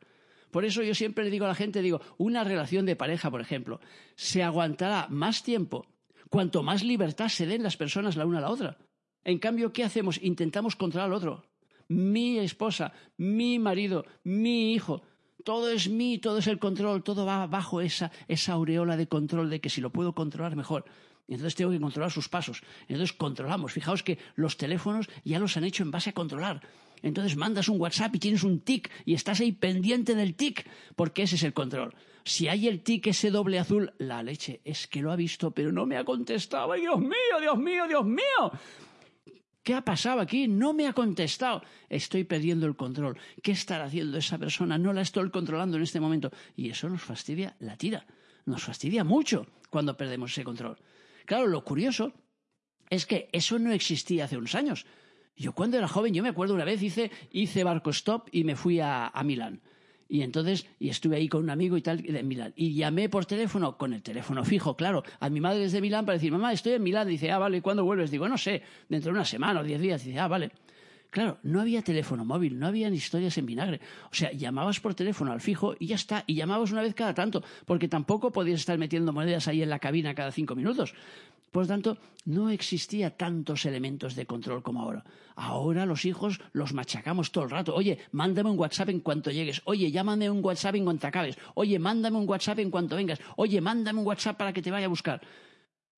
Por 0.51 0.65
eso 0.65 0.83
yo 0.83 0.95
siempre 0.95 1.25
le 1.25 1.31
digo 1.31 1.45
a 1.45 1.49
la 1.49 1.55
gente, 1.55 1.83
digo, 1.83 2.01
una 2.17 2.45
relación 2.45 2.87
de 2.87 2.97
pareja, 2.97 3.31
por 3.31 3.41
ejemplo, 3.41 3.81
se 4.15 4.43
aguantará 4.43 5.07
más 5.11 5.43
tiempo 5.43 5.87
cuanto 6.31 6.63
más 6.63 6.85
libertad 6.85 7.29
se 7.29 7.47
den 7.47 7.63
las 7.63 7.77
personas 7.77 8.17
la 8.17 8.27
una 8.27 8.39
a 8.39 8.43
la 8.43 8.51
otra. 8.51 8.79
En 9.25 9.39
cambio, 9.39 9.73
¿qué 9.73 9.85
hacemos? 9.85 10.19
Intentamos 10.23 10.77
controlar 10.77 11.09
al 11.09 11.17
otro. 11.17 11.45
Mi 11.89 12.39
esposa, 12.39 12.93
mi 13.17 13.59
marido, 13.59 14.05
mi 14.25 14.75
hijo, 14.75 15.03
todo 15.45 15.71
es 15.71 15.89
mí, 15.89 16.19
todo 16.19 16.39
es 16.39 16.47
el 16.47 16.59
control, 16.59 17.03
todo 17.03 17.25
va 17.25 17.47
bajo 17.47 17.81
esa, 17.81 18.11
esa 18.27 18.53
aureola 18.53 18.97
de 18.97 19.09
control 19.09 19.49
de 19.49 19.61
que 19.61 19.71
si 19.71 19.81
lo 19.81 19.91
puedo 19.91 20.15
controlar 20.15 20.57
mejor. 20.57 20.85
Y 21.29 21.35
entonces 21.35 21.55
tengo 21.55 21.71
que 21.71 21.79
controlar 21.79 22.11
sus 22.11 22.29
pasos. 22.29 22.63
Entonces 22.89 23.13
controlamos. 23.13 23.73
Fijaos 23.73 24.03
que 24.03 24.19
los 24.35 24.57
teléfonos 24.57 25.09
ya 25.25 25.39
los 25.39 25.57
han 25.59 25.65
hecho 25.65 25.83
en 25.83 25.91
base 25.91 26.11
a 26.11 26.15
controlar. 26.15 26.63
Entonces 27.03 27.37
mandas 27.37 27.69
un 27.69 27.81
WhatsApp 27.81 28.17
y 28.17 28.19
tienes 28.19 28.43
un 28.43 28.61
tic 28.61 28.91
y 29.05 29.15
estás 29.15 29.41
ahí 29.41 29.53
pendiente 29.53 30.15
del 30.15 30.35
tic, 30.35 30.67
porque 30.97 31.23
ese 31.23 31.37
es 31.37 31.43
el 31.43 31.53
control. 31.53 31.95
Si 32.25 32.49
hay 32.49 32.67
el 32.67 32.83
tic 32.83 33.07
ese 33.07 33.31
doble 33.31 33.59
azul, 33.59 33.93
la 33.99 34.23
leche 34.23 34.63
es 34.65 34.87
que 34.87 35.03
lo 35.03 35.13
ha 35.13 35.17
visto, 35.17 35.51
pero 35.51 35.71
no 35.71 35.87
me 35.87 35.97
ha 35.97 36.05
contestado. 36.05 36.73
¡Ay, 36.73 36.81
Dios 36.81 36.99
mío, 36.99 37.41
Dios 37.41 37.59
mío, 37.59 37.87
Dios 37.87 38.05
mío! 38.05 38.53
¿Qué 39.63 39.75
ha 39.75 39.83
pasado 39.83 40.21
aquí? 40.21 40.49
No 40.49 40.73
me 40.73 40.87
ha 40.87 40.95
contestado. 40.95 41.63
Estoy 41.91 42.25
perdiendo 42.25 42.67
el 42.67 42.75
control. 42.75 43.19
¿Qué 43.43 43.53
estará 43.53 43.85
haciendo 43.85 44.17
esa 44.17 44.39
persona? 44.39 44.79
No 44.79 44.95
la 44.95 45.03
estoy 45.03 45.29
controlando 45.31 45.77
en 45.77 45.83
este 45.83 46.01
momento. 46.01 46.31
Y 46.57 46.71
eso 46.71 46.89
nos 46.89 47.03
fastidia 47.03 47.55
la 47.61 47.77
tira. 47.77 48.07
Nos 48.47 48.63
fastidia 48.63 49.05
mucho 49.05 49.47
cuando 49.69 49.95
perdemos 49.95 50.33
ese 50.33 50.43
control. 50.43 50.79
Claro, 51.29 51.47
lo 51.47 51.63
curioso 51.63 52.15
es 52.89 53.05
que 53.05 53.29
eso 53.33 53.59
no 53.59 53.71
existía 53.73 54.25
hace 54.25 54.39
unos 54.39 54.55
años. 54.55 54.87
Yo 55.37 55.53
cuando 55.53 55.77
era 55.77 55.87
joven, 55.87 56.15
yo 56.15 56.23
me 56.23 56.31
acuerdo 56.31 56.55
una 56.55 56.65
vez 56.65 56.83
hice, 56.83 57.11
hice 57.31 57.65
barco 57.65 57.91
stop 57.91 58.29
y 58.33 58.45
me 58.45 58.57
fui 58.57 58.81
a, 58.81 59.13
Milán. 59.27 59.61
Y 60.09 60.23
entonces, 60.23 60.65
y 60.79 60.89
estuve 60.89 61.17
ahí 61.17 61.29
con 61.29 61.43
un 61.43 61.51
amigo 61.51 61.77
y 61.77 61.83
tal 61.83 62.01
de 62.01 62.23
Milán. 62.23 62.55
Y 62.57 62.73
llamé 62.73 63.11
por 63.11 63.27
teléfono, 63.27 63.77
con 63.77 63.93
el 63.93 64.03
teléfono 64.03 64.43
fijo, 64.43 64.75
claro, 64.75 65.05
a 65.21 65.29
mi 65.29 65.39
madre 65.39 65.61
desde 65.61 65.83
Milán 65.83 66.07
para 66.07 66.17
decir, 66.17 66.33
mamá, 66.33 66.51
estoy 66.51 66.73
en 66.73 66.83
Milán. 66.83 67.07
Dice, 67.07 67.31
ah, 67.31 67.37
vale, 67.37 67.61
¿cuándo 67.61 67.85
vuelves? 67.85 68.11
Digo, 68.11 68.27
no 68.27 68.39
sé, 68.39 68.63
dentro 68.89 69.13
de 69.13 69.19
una 69.19 69.27
semana 69.27 69.61
o 69.61 69.65
diez 69.65 69.83
días. 69.83 70.03
Dice, 70.03 70.19
ah, 70.19 70.29
vale. 70.29 70.51
Claro, 71.11 71.39
no 71.43 71.61
había 71.61 71.81
teléfono 71.83 72.25
móvil, 72.25 72.59
no 72.59 72.67
habían 72.67 72.95
historias 72.95 73.39
en 73.39 73.47
vinagre. 73.47 73.81
O 74.11 74.15
sea, 74.15 74.31
llamabas 74.33 74.79
por 74.79 74.95
teléfono 74.95 75.33
al 75.33 75.41
fijo 75.41 75.75
y 75.79 75.87
ya 75.87 75.97
está. 75.97 76.25
Y 76.27 76.35
llamabas 76.35 76.71
una 76.71 76.83
vez 76.83 76.95
cada 76.95 77.15
tanto, 77.15 77.43
porque 77.65 77.89
tampoco 77.89 78.31
podías 78.31 78.61
estar 78.61 78.77
metiendo 78.77 79.13
monedas 79.13 79.49
ahí 79.49 79.63
en 79.63 79.71
la 79.71 79.79
cabina 79.79 80.15
cada 80.15 80.33
cinco 80.33 80.55
minutos. 80.55 80.95
Por 81.51 81.63
lo 81.63 81.69
tanto, 81.69 81.97
no 82.27 82.51
existía 82.51 83.17
tantos 83.17 83.65
elementos 83.65 84.15
de 84.15 84.27
control 84.27 84.63
como 84.63 84.83
ahora. 84.83 85.03
Ahora 85.35 85.87
los 85.87 86.05
hijos 86.05 86.41
los 86.53 86.75
machacamos 86.75 87.33
todo 87.33 87.45
el 87.45 87.51
rato. 87.51 87.75
Oye, 87.75 87.99
mándame 88.13 88.51
un 88.51 88.59
WhatsApp 88.59 88.91
en 88.91 89.01
cuanto 89.01 89.31
llegues. 89.31 89.63
Oye, 89.65 89.91
llámame 89.91 90.29
un 90.29 90.45
WhatsApp 90.45 90.75
en 90.75 90.85
cuanto 90.85 91.07
acabes. 91.07 91.39
Oye, 91.55 91.79
mándame 91.79 92.19
un 92.19 92.29
WhatsApp 92.29 92.59
en 92.59 92.71
cuanto 92.71 92.97
vengas. 92.97 93.19
Oye, 93.37 93.63
mándame 93.63 94.01
un 94.01 94.07
WhatsApp 94.07 94.37
para 94.37 94.53
que 94.53 94.61
te 94.61 94.71
vaya 94.71 94.87
a 94.87 94.91
buscar. 94.91 95.23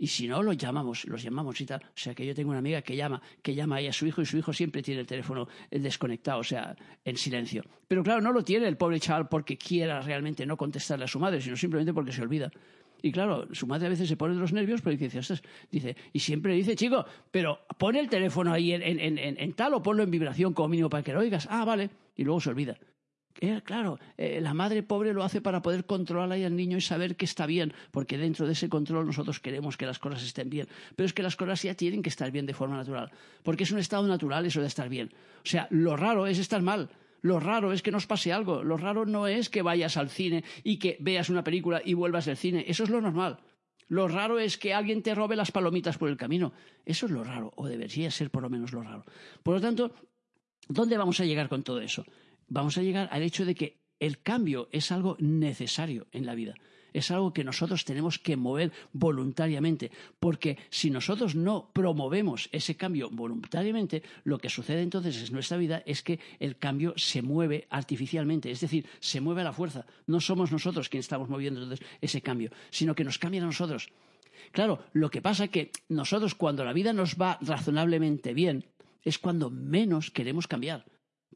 Y 0.00 0.06
si 0.06 0.26
no, 0.26 0.42
los 0.42 0.56
llamamos, 0.56 1.04
los 1.04 1.22
llamamos 1.22 1.60
y 1.60 1.66
tal. 1.66 1.82
O 1.82 1.92
sea, 1.94 2.14
que 2.14 2.24
yo 2.24 2.34
tengo 2.34 2.48
una 2.48 2.60
amiga 2.60 2.80
que 2.80 2.96
llama, 2.96 3.20
que 3.42 3.54
llama 3.54 3.76
ahí 3.76 3.86
a 3.86 3.92
su 3.92 4.06
hijo 4.06 4.22
y 4.22 4.24
su 4.24 4.38
hijo 4.38 4.50
siempre 4.50 4.82
tiene 4.82 5.02
el 5.02 5.06
teléfono 5.06 5.46
desconectado, 5.70 6.40
o 6.40 6.42
sea, 6.42 6.74
en 7.04 7.18
silencio. 7.18 7.62
Pero 7.86 8.02
claro, 8.02 8.22
no 8.22 8.32
lo 8.32 8.42
tiene 8.42 8.66
el 8.66 8.78
pobre 8.78 8.98
chaval 8.98 9.28
porque 9.28 9.58
quiera 9.58 10.00
realmente 10.00 10.46
no 10.46 10.56
contestarle 10.56 11.04
a 11.04 11.06
su 11.06 11.20
madre, 11.20 11.42
sino 11.42 11.54
simplemente 11.54 11.92
porque 11.92 12.12
se 12.12 12.22
olvida. 12.22 12.50
Y 13.02 13.12
claro, 13.12 13.46
su 13.52 13.66
madre 13.66 13.88
a 13.88 13.90
veces 13.90 14.08
se 14.08 14.16
pone 14.16 14.32
de 14.32 14.40
los 14.40 14.54
nervios, 14.54 14.80
pero 14.80 14.96
dice, 14.96 15.20
dice, 15.70 15.96
y 16.14 16.18
siempre 16.18 16.54
dice, 16.54 16.74
chico, 16.76 17.04
pero 17.30 17.60
pon 17.76 17.94
el 17.94 18.08
teléfono 18.08 18.54
ahí 18.54 18.72
en, 18.72 18.82
en, 18.82 19.18
en, 19.18 19.52
tal 19.52 19.74
o 19.74 19.82
ponlo 19.82 20.02
en 20.02 20.10
vibración 20.10 20.54
como 20.54 20.68
mínimo 20.68 20.88
para 20.88 21.02
que 21.02 21.12
lo 21.12 21.20
oigas. 21.20 21.46
Ah, 21.50 21.66
vale. 21.66 21.90
Y 22.16 22.24
luego 22.24 22.40
se 22.40 22.48
olvida. 22.48 22.78
Eh, 23.38 23.60
claro, 23.64 23.98
eh, 24.18 24.40
la 24.40 24.54
madre 24.54 24.82
pobre 24.82 25.12
lo 25.12 25.22
hace 25.22 25.40
para 25.40 25.62
poder 25.62 25.86
controlar 25.86 26.32
al 26.32 26.56
niño 26.56 26.76
y 26.76 26.80
saber 26.80 27.16
que 27.16 27.24
está 27.24 27.46
bien, 27.46 27.72
porque 27.90 28.18
dentro 28.18 28.46
de 28.46 28.52
ese 28.52 28.68
control 28.68 29.06
nosotros 29.06 29.40
queremos 29.40 29.76
que 29.76 29.86
las 29.86 29.98
cosas 29.98 30.22
estén 30.22 30.50
bien. 30.50 30.68
Pero 30.96 31.06
es 31.06 31.12
que 31.12 31.22
las 31.22 31.36
cosas 31.36 31.62
ya 31.62 31.74
tienen 31.74 32.02
que 32.02 32.08
estar 32.08 32.30
bien 32.30 32.46
de 32.46 32.54
forma 32.54 32.76
natural, 32.76 33.10
porque 33.42 33.64
es 33.64 33.70
un 33.70 33.78
estado 33.78 34.06
natural 34.06 34.44
eso 34.46 34.60
de 34.60 34.66
estar 34.66 34.88
bien. 34.88 35.10
O 35.44 35.48
sea, 35.48 35.68
lo 35.70 35.96
raro 35.96 36.26
es 36.26 36.38
estar 36.38 36.60
mal. 36.60 36.90
Lo 37.22 37.38
raro 37.38 37.72
es 37.72 37.82
que 37.82 37.90
nos 37.90 38.06
pase 38.06 38.32
algo. 38.32 38.62
Lo 38.64 38.76
raro 38.76 39.06
no 39.06 39.26
es 39.26 39.50
que 39.50 39.62
vayas 39.62 39.96
al 39.96 40.10
cine 40.10 40.44
y 40.64 40.78
que 40.78 40.96
veas 41.00 41.28
una 41.28 41.44
película 41.44 41.82
y 41.84 41.94
vuelvas 41.94 42.24
del 42.24 42.36
cine. 42.36 42.64
Eso 42.66 42.84
es 42.84 42.90
lo 42.90 43.00
normal. 43.00 43.40
Lo 43.88 44.06
raro 44.06 44.38
es 44.38 44.56
que 44.56 44.72
alguien 44.72 45.02
te 45.02 45.14
robe 45.14 45.36
las 45.36 45.50
palomitas 45.50 45.98
por 45.98 46.08
el 46.08 46.16
camino. 46.16 46.52
Eso 46.86 47.06
es 47.06 47.12
lo 47.12 47.24
raro, 47.24 47.52
o 47.56 47.66
debería 47.66 48.10
ser 48.10 48.30
por 48.30 48.42
lo 48.42 48.48
menos 48.48 48.72
lo 48.72 48.82
raro. 48.82 49.04
Por 49.42 49.54
lo 49.54 49.60
tanto, 49.60 49.92
¿dónde 50.68 50.96
vamos 50.96 51.18
a 51.20 51.24
llegar 51.24 51.48
con 51.48 51.62
todo 51.62 51.80
eso? 51.80 52.04
Vamos 52.50 52.76
a 52.76 52.82
llegar 52.82 53.08
al 53.10 53.22
hecho 53.22 53.46
de 53.46 53.54
que 53.54 53.80
el 53.98 54.20
cambio 54.20 54.68
es 54.72 54.92
algo 54.92 55.16
necesario 55.18 56.06
en 56.12 56.26
la 56.26 56.34
vida 56.34 56.54
es 56.92 57.10
algo 57.10 57.32
que 57.32 57.44
nosotros 57.44 57.84
tenemos 57.84 58.18
que 58.18 58.36
mover 58.36 58.72
voluntariamente, 58.92 59.90
porque 60.18 60.58
si 60.70 60.90
nosotros 60.90 61.34
no 61.34 61.70
promovemos 61.72 62.48
ese 62.52 62.76
cambio 62.76 63.10
voluntariamente, 63.10 64.02
lo 64.24 64.38
que 64.38 64.50
sucede 64.50 64.82
entonces 64.82 65.28
en 65.28 65.32
nuestra 65.32 65.56
vida 65.56 65.82
es 65.86 66.02
que 66.02 66.20
el 66.38 66.56
cambio 66.56 66.94
se 66.96 67.22
mueve 67.22 67.66
artificialmente, 67.70 68.50
es 68.50 68.60
decir, 68.60 68.86
se 68.98 69.20
mueve 69.20 69.42
a 69.42 69.44
la 69.44 69.52
fuerza. 69.52 69.86
No 70.06 70.20
somos 70.20 70.52
nosotros 70.52 70.88
quienes 70.88 71.06
estamos 71.06 71.28
moviendo 71.28 71.62
entonces 71.62 71.86
ese 72.00 72.22
cambio, 72.22 72.50
sino 72.70 72.94
que 72.94 73.04
nos 73.04 73.18
cambian 73.18 73.44
a 73.44 73.48
nosotros. 73.48 73.90
Claro, 74.52 74.84
lo 74.92 75.10
que 75.10 75.22
pasa 75.22 75.44
es 75.44 75.50
que 75.50 75.70
nosotros 75.88 76.34
cuando 76.34 76.64
la 76.64 76.72
vida 76.72 76.92
nos 76.92 77.16
va 77.16 77.38
razonablemente 77.40 78.34
bien, 78.34 78.64
es 79.02 79.18
cuando 79.18 79.50
menos 79.50 80.10
queremos 80.10 80.46
cambiar 80.46 80.84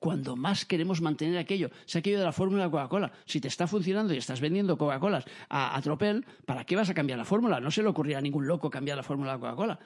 cuando 0.04 0.36
más 0.36 0.66
queremos 0.66 1.00
mantener 1.00 1.38
aquello. 1.38 1.70
Se 1.86 1.96
aquello 1.96 2.18
de 2.18 2.26
la 2.26 2.32
fórmula 2.32 2.68
Coca-Cola. 2.68 3.10
Si 3.24 3.40
te 3.40 3.48
está 3.48 3.66
funcionando 3.66 4.12
y 4.12 4.18
estás 4.18 4.38
vendiendo 4.38 4.76
Coca-Colas 4.76 5.24
a, 5.48 5.80
tropel, 5.80 6.26
¿para 6.44 6.66
qué 6.66 6.76
vas 6.76 6.90
a 6.90 6.94
cambiar 6.94 7.18
la 7.18 7.24
fórmula? 7.24 7.58
No 7.58 7.70
se 7.70 7.82
le 7.82 7.88
ocurrirá 7.88 8.18
a 8.18 8.20
ningún 8.20 8.46
loco 8.46 8.68
cambiar 8.68 8.98
la 8.98 9.02
fórmula 9.02 9.32
de 9.32 9.38
Coca-Cola. 9.38 9.78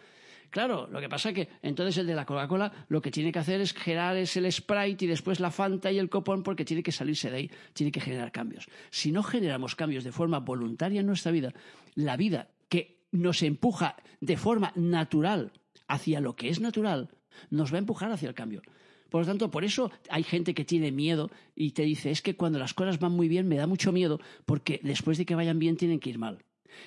Claro, 0.51 0.89
lo 0.91 0.99
que 0.99 1.09
pasa 1.09 1.29
es 1.29 1.37
que 1.37 1.49
entonces 1.63 1.99
el 1.99 2.09
de 2.09 2.17
la 2.17 2.27
Coca-Cola 2.27 2.87
lo 2.89 3.01
que 3.01 3.13
tiene 3.13 3.31
que 3.31 3.39
hacer 3.39 3.61
es 3.61 3.73
generar 3.73 4.17
es 4.17 4.37
el 4.37 4.51
Sprite 4.51 5.05
y 5.05 5.07
después 5.07 5.39
la 5.39 5.53
Fanta 5.53 5.93
y 5.93 6.01
el 6.01 6.11
copón 6.11 6.43
porque 6.43 6.65
tiene 6.65 6.83
que 6.83 6.91
salirse 6.91 7.31
de 7.31 7.37
ahí, 7.37 7.51
tiene 7.73 7.93
que 7.93 8.01
generar 8.01 8.33
cambios. 8.33 8.67
Si 8.91 9.13
no 9.13 9.23
generamos 9.23 9.77
cambios 9.77 10.03
de 10.03 10.11
forma 10.11 10.41
voluntaria 10.41 10.99
en 10.99 11.07
nuestra 11.07 11.31
vida, 11.31 11.55
la 11.95 12.17
vida 12.17 12.49
que 12.69 13.05
nos 13.13 13.45
empuja 13.45 13.95
de 14.21 14.37
forma 14.37 14.73
natural 14.75 15.53
hacia 15.87 16.21
lo 16.21 16.35
que 16.35 16.49
es 16.49 16.59
natural, 16.59 17.09
nos 17.51 17.73
va 17.73 17.77
a 17.77 17.79
empujar 17.79 18.11
hacia 18.11 18.29
el 18.29 18.35
cambio. 18.35 18.63
Por 19.11 19.23
lo 19.23 19.27
tanto, 19.27 19.51
por 19.51 19.65
eso 19.65 19.91
hay 20.11 20.23
gente 20.23 20.55
que 20.55 20.65
tiene 20.65 20.93
miedo 20.93 21.31
y 21.55 21.71
te 21.73 21.83
dice, 21.83 22.11
es 22.11 22.23
que 22.23 22.37
cuando 22.37 22.59
las 22.59 22.75
cosas 22.75 22.99
van 22.99 23.13
muy 23.13 23.29
bien 23.29 23.49
me 23.49 23.57
da 23.57 23.67
mucho 23.67 23.93
miedo 23.93 24.21
porque 24.45 24.81
después 24.83 25.19
de 25.19 25.27
que 25.27 25.35
vayan 25.35 25.59
bien 25.59 25.77
tienen 25.77 26.01
que 26.01 26.11
ir 26.11 26.19
mal. 26.19 26.45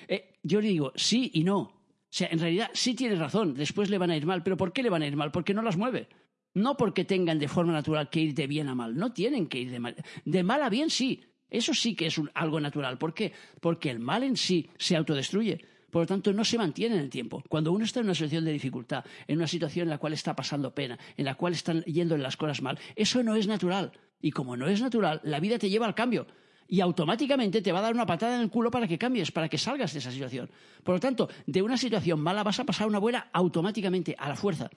Eh, 0.08 0.34
yo 0.42 0.60
le 0.60 0.68
digo, 0.68 0.92
sí 0.94 1.30
y 1.34 1.44
no. 1.44 1.58
O 1.58 2.14
sea, 2.14 2.28
en 2.30 2.38
realidad 2.38 2.70
sí 2.74 2.94
tienes 2.94 3.18
razón, 3.18 3.54
después 3.54 3.90
le 3.90 3.98
van 3.98 4.10
a 4.10 4.16
ir 4.16 4.26
mal, 4.26 4.42
pero 4.42 4.56
¿por 4.56 4.72
qué 4.72 4.82
le 4.82 4.90
van 4.90 5.02
a 5.02 5.06
ir 5.06 5.16
mal? 5.16 5.32
Porque 5.32 5.54
no 5.54 5.62
las 5.62 5.76
mueve. 5.76 6.08
No 6.54 6.76
porque 6.76 7.04
tengan 7.04 7.38
de 7.38 7.48
forma 7.48 7.72
natural 7.72 8.10
que 8.10 8.20
ir 8.20 8.34
de 8.34 8.46
bien 8.46 8.68
a 8.68 8.74
mal, 8.74 8.94
no 8.94 9.12
tienen 9.12 9.46
que 9.46 9.58
ir 9.58 9.70
de 9.70 9.80
mal. 9.80 9.96
De 10.24 10.42
mal 10.42 10.62
a 10.62 10.68
bien 10.68 10.90
sí, 10.90 11.24
eso 11.48 11.74
sí 11.74 11.94
que 11.94 12.06
es 12.06 12.20
algo 12.34 12.60
natural. 12.60 12.98
¿Por 12.98 13.14
qué? 13.14 13.32
Porque 13.60 13.90
el 13.90 13.98
mal 13.98 14.22
en 14.22 14.36
sí 14.36 14.68
se 14.76 14.96
autodestruye. 14.96 15.64
Por 15.92 16.04
lo 16.04 16.06
tanto, 16.06 16.32
no 16.32 16.42
se 16.42 16.56
mantiene 16.56 16.94
en 16.94 17.02
el 17.02 17.10
tiempo. 17.10 17.44
Cuando 17.50 17.70
uno 17.70 17.84
está 17.84 18.00
en 18.00 18.06
una 18.06 18.14
situación 18.14 18.46
de 18.46 18.52
dificultad, 18.52 19.04
en 19.28 19.36
una 19.36 19.46
situación 19.46 19.84
en 19.84 19.90
la 19.90 19.98
cual 19.98 20.14
está 20.14 20.34
pasando 20.34 20.74
pena, 20.74 20.98
en 21.18 21.26
la 21.26 21.34
cual 21.34 21.52
están 21.52 21.82
yendo 21.82 22.16
las 22.16 22.38
cosas 22.38 22.62
mal, 22.62 22.78
eso 22.96 23.22
no 23.22 23.36
es 23.36 23.46
natural. 23.46 23.92
Y 24.22 24.30
como 24.30 24.56
no 24.56 24.68
es 24.68 24.80
natural, 24.80 25.20
la 25.22 25.38
vida 25.38 25.58
te 25.58 25.68
lleva 25.68 25.84
al 25.84 25.94
cambio. 25.94 26.26
Y 26.66 26.80
automáticamente 26.80 27.60
te 27.60 27.72
va 27.72 27.80
a 27.80 27.82
dar 27.82 27.92
una 27.92 28.06
patada 28.06 28.36
en 28.36 28.40
el 28.40 28.48
culo 28.48 28.70
para 28.70 28.88
que 28.88 28.96
cambies, 28.96 29.32
para 29.32 29.50
que 29.50 29.58
salgas 29.58 29.92
de 29.92 29.98
esa 29.98 30.10
situación. 30.10 30.48
Por 30.82 30.94
lo 30.94 31.00
tanto, 31.00 31.28
de 31.46 31.60
una 31.60 31.76
situación 31.76 32.20
mala 32.20 32.42
vas 32.42 32.58
a 32.58 32.64
pasar 32.64 32.86
a 32.86 32.88
una 32.88 32.98
buena 32.98 33.28
automáticamente, 33.30 34.16
a 34.18 34.30
la 34.30 34.36
fuerza 34.36 34.70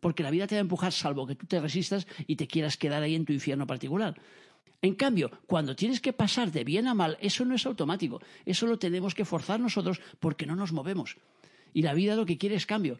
porque 0.00 0.24
la 0.24 0.32
vida 0.32 0.48
te 0.48 0.56
va 0.56 0.58
a 0.58 0.62
empujar 0.62 0.90
salvo 0.90 1.28
que 1.28 1.36
tú 1.36 1.46
te 1.46 1.60
resistas 1.60 2.08
y 2.26 2.34
te 2.34 2.48
quieras 2.48 2.76
quedar 2.76 3.04
ahí 3.04 3.14
en 3.14 3.24
tu 3.24 3.32
infierno 3.32 3.68
particular. 3.68 4.16
En 4.82 4.96
cambio, 4.96 5.30
cuando 5.46 5.76
tienes 5.76 6.00
que 6.00 6.12
pasar 6.12 6.50
de 6.50 6.64
bien 6.64 6.88
a 6.88 6.94
mal, 6.94 7.16
eso 7.20 7.44
no 7.44 7.54
es 7.54 7.66
automático. 7.66 8.20
Eso 8.44 8.66
lo 8.66 8.78
tenemos 8.78 9.14
que 9.14 9.24
forzar 9.24 9.60
nosotros 9.60 10.00
porque 10.18 10.44
no 10.44 10.56
nos 10.56 10.72
movemos. 10.72 11.16
Y 11.72 11.82
la 11.82 11.94
vida 11.94 12.16
lo 12.16 12.26
que 12.26 12.36
quiere 12.36 12.56
es 12.56 12.66
cambio. 12.66 12.98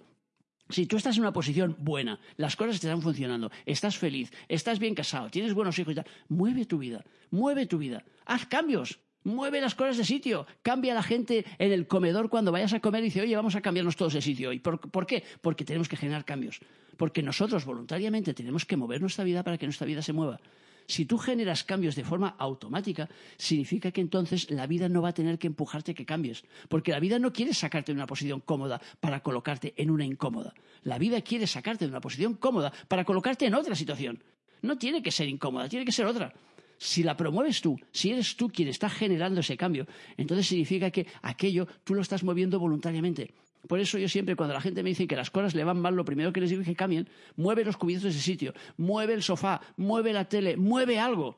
Si 0.68 0.86
tú 0.86 0.96
estás 0.96 1.16
en 1.16 1.22
una 1.22 1.32
posición 1.32 1.76
buena, 1.80 2.20
las 2.36 2.56
cosas 2.56 2.80
te 2.80 2.86
están 2.86 3.02
funcionando, 3.02 3.50
estás 3.66 3.98
feliz, 3.98 4.32
estás 4.48 4.78
bien 4.78 4.94
casado, 4.94 5.28
tienes 5.28 5.52
buenos 5.54 5.78
hijos 5.78 5.92
y 5.92 5.96
tal, 5.96 6.06
mueve 6.28 6.64
tu 6.64 6.78
vida, 6.78 7.04
mueve 7.30 7.66
tu 7.66 7.78
vida, 7.78 8.04
haz 8.24 8.46
cambios, 8.46 9.00
mueve 9.24 9.60
las 9.60 9.74
cosas 9.74 9.98
de 9.98 10.04
sitio, 10.04 10.46
cambia 10.62 10.92
a 10.92 10.94
la 10.94 11.02
gente 11.02 11.44
en 11.58 11.72
el 11.72 11.86
comedor 11.86 12.30
cuando 12.30 12.52
vayas 12.52 12.72
a 12.72 12.80
comer 12.80 13.02
y 13.02 13.06
dice, 13.06 13.20
oye, 13.20 13.36
vamos 13.36 13.54
a 13.54 13.60
cambiarnos 13.60 13.96
todos 13.96 14.14
de 14.14 14.22
sitio. 14.22 14.52
¿Y 14.52 14.60
por, 14.60 14.80
por, 14.80 15.04
qué? 15.04 15.24
Porque 15.40 15.64
tenemos 15.64 15.88
que 15.88 15.96
generar 15.96 16.24
cambios. 16.24 16.60
Porque 16.96 17.22
nosotros 17.22 17.64
voluntariamente 17.64 18.32
tenemos 18.32 18.64
que 18.64 18.76
mover 18.76 19.00
nuestra 19.00 19.24
vida 19.24 19.42
para 19.42 19.58
que 19.58 19.66
nuestra 19.66 19.86
vida 19.86 20.00
se 20.00 20.12
mueva. 20.12 20.40
Si 20.86 21.06
tú 21.06 21.18
generas 21.18 21.64
cambios 21.64 21.94
de 21.94 22.04
forma 22.04 22.34
automática, 22.38 23.08
significa 23.36 23.90
que 23.90 24.00
entonces 24.00 24.50
la 24.50 24.66
vida 24.66 24.88
no 24.88 25.02
va 25.02 25.10
a 25.10 25.14
tener 25.14 25.38
que 25.38 25.46
empujarte 25.46 25.94
que 25.94 26.06
cambies, 26.06 26.44
porque 26.68 26.92
la 26.92 27.00
vida 27.00 27.18
no 27.18 27.32
quiere 27.32 27.54
sacarte 27.54 27.92
de 27.92 27.96
una 27.96 28.06
posición 28.06 28.40
cómoda 28.40 28.80
para 29.00 29.20
colocarte 29.20 29.74
en 29.76 29.90
una 29.90 30.04
incómoda. 30.04 30.54
La 30.84 30.98
vida 30.98 31.20
quiere 31.20 31.46
sacarte 31.46 31.84
de 31.84 31.90
una 31.90 32.00
posición 32.00 32.34
cómoda 32.34 32.72
para 32.88 33.04
colocarte 33.04 33.46
en 33.46 33.54
otra 33.54 33.74
situación. 33.74 34.22
No 34.62 34.78
tiene 34.78 35.02
que 35.02 35.10
ser 35.10 35.28
incómoda, 35.28 35.68
tiene 35.68 35.84
que 35.84 35.92
ser 35.92 36.06
otra. 36.06 36.32
Si 36.78 37.02
la 37.02 37.16
promueves 37.16 37.60
tú, 37.60 37.78
si 37.92 38.10
eres 38.10 38.36
tú 38.36 38.48
quien 38.48 38.68
está 38.68 38.90
generando 38.90 39.40
ese 39.40 39.56
cambio, 39.56 39.86
entonces 40.16 40.46
significa 40.46 40.90
que 40.90 41.06
aquello 41.22 41.66
tú 41.84 41.94
lo 41.94 42.02
estás 42.02 42.24
moviendo 42.24 42.58
voluntariamente. 42.58 43.34
Por 43.68 43.80
eso 43.80 43.98
yo 43.98 44.08
siempre, 44.08 44.36
cuando 44.36 44.54
la 44.54 44.60
gente 44.60 44.82
me 44.82 44.90
dice 44.90 45.06
que 45.06 45.16
las 45.16 45.30
cosas 45.30 45.54
le 45.54 45.64
van 45.64 45.80
mal, 45.80 45.94
lo 45.94 46.04
primero 46.04 46.32
que 46.32 46.40
les 46.40 46.50
digo 46.50 46.62
es 46.62 46.68
que 46.68 46.74
cambien. 46.74 47.08
Mueve 47.36 47.64
los 47.64 47.76
cubiertos 47.76 48.04
de 48.04 48.10
ese 48.10 48.20
sitio, 48.20 48.54
mueve 48.76 49.14
el 49.14 49.22
sofá, 49.22 49.60
mueve 49.76 50.12
la 50.12 50.28
tele, 50.28 50.56
mueve 50.56 50.98
algo. 50.98 51.36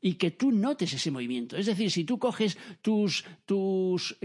Y 0.00 0.14
que 0.14 0.30
tú 0.30 0.52
notes 0.52 0.92
ese 0.92 1.10
movimiento. 1.10 1.56
Es 1.56 1.66
decir, 1.66 1.90
si 1.90 2.04
tú 2.04 2.18
coges 2.18 2.56
tus, 2.80 3.24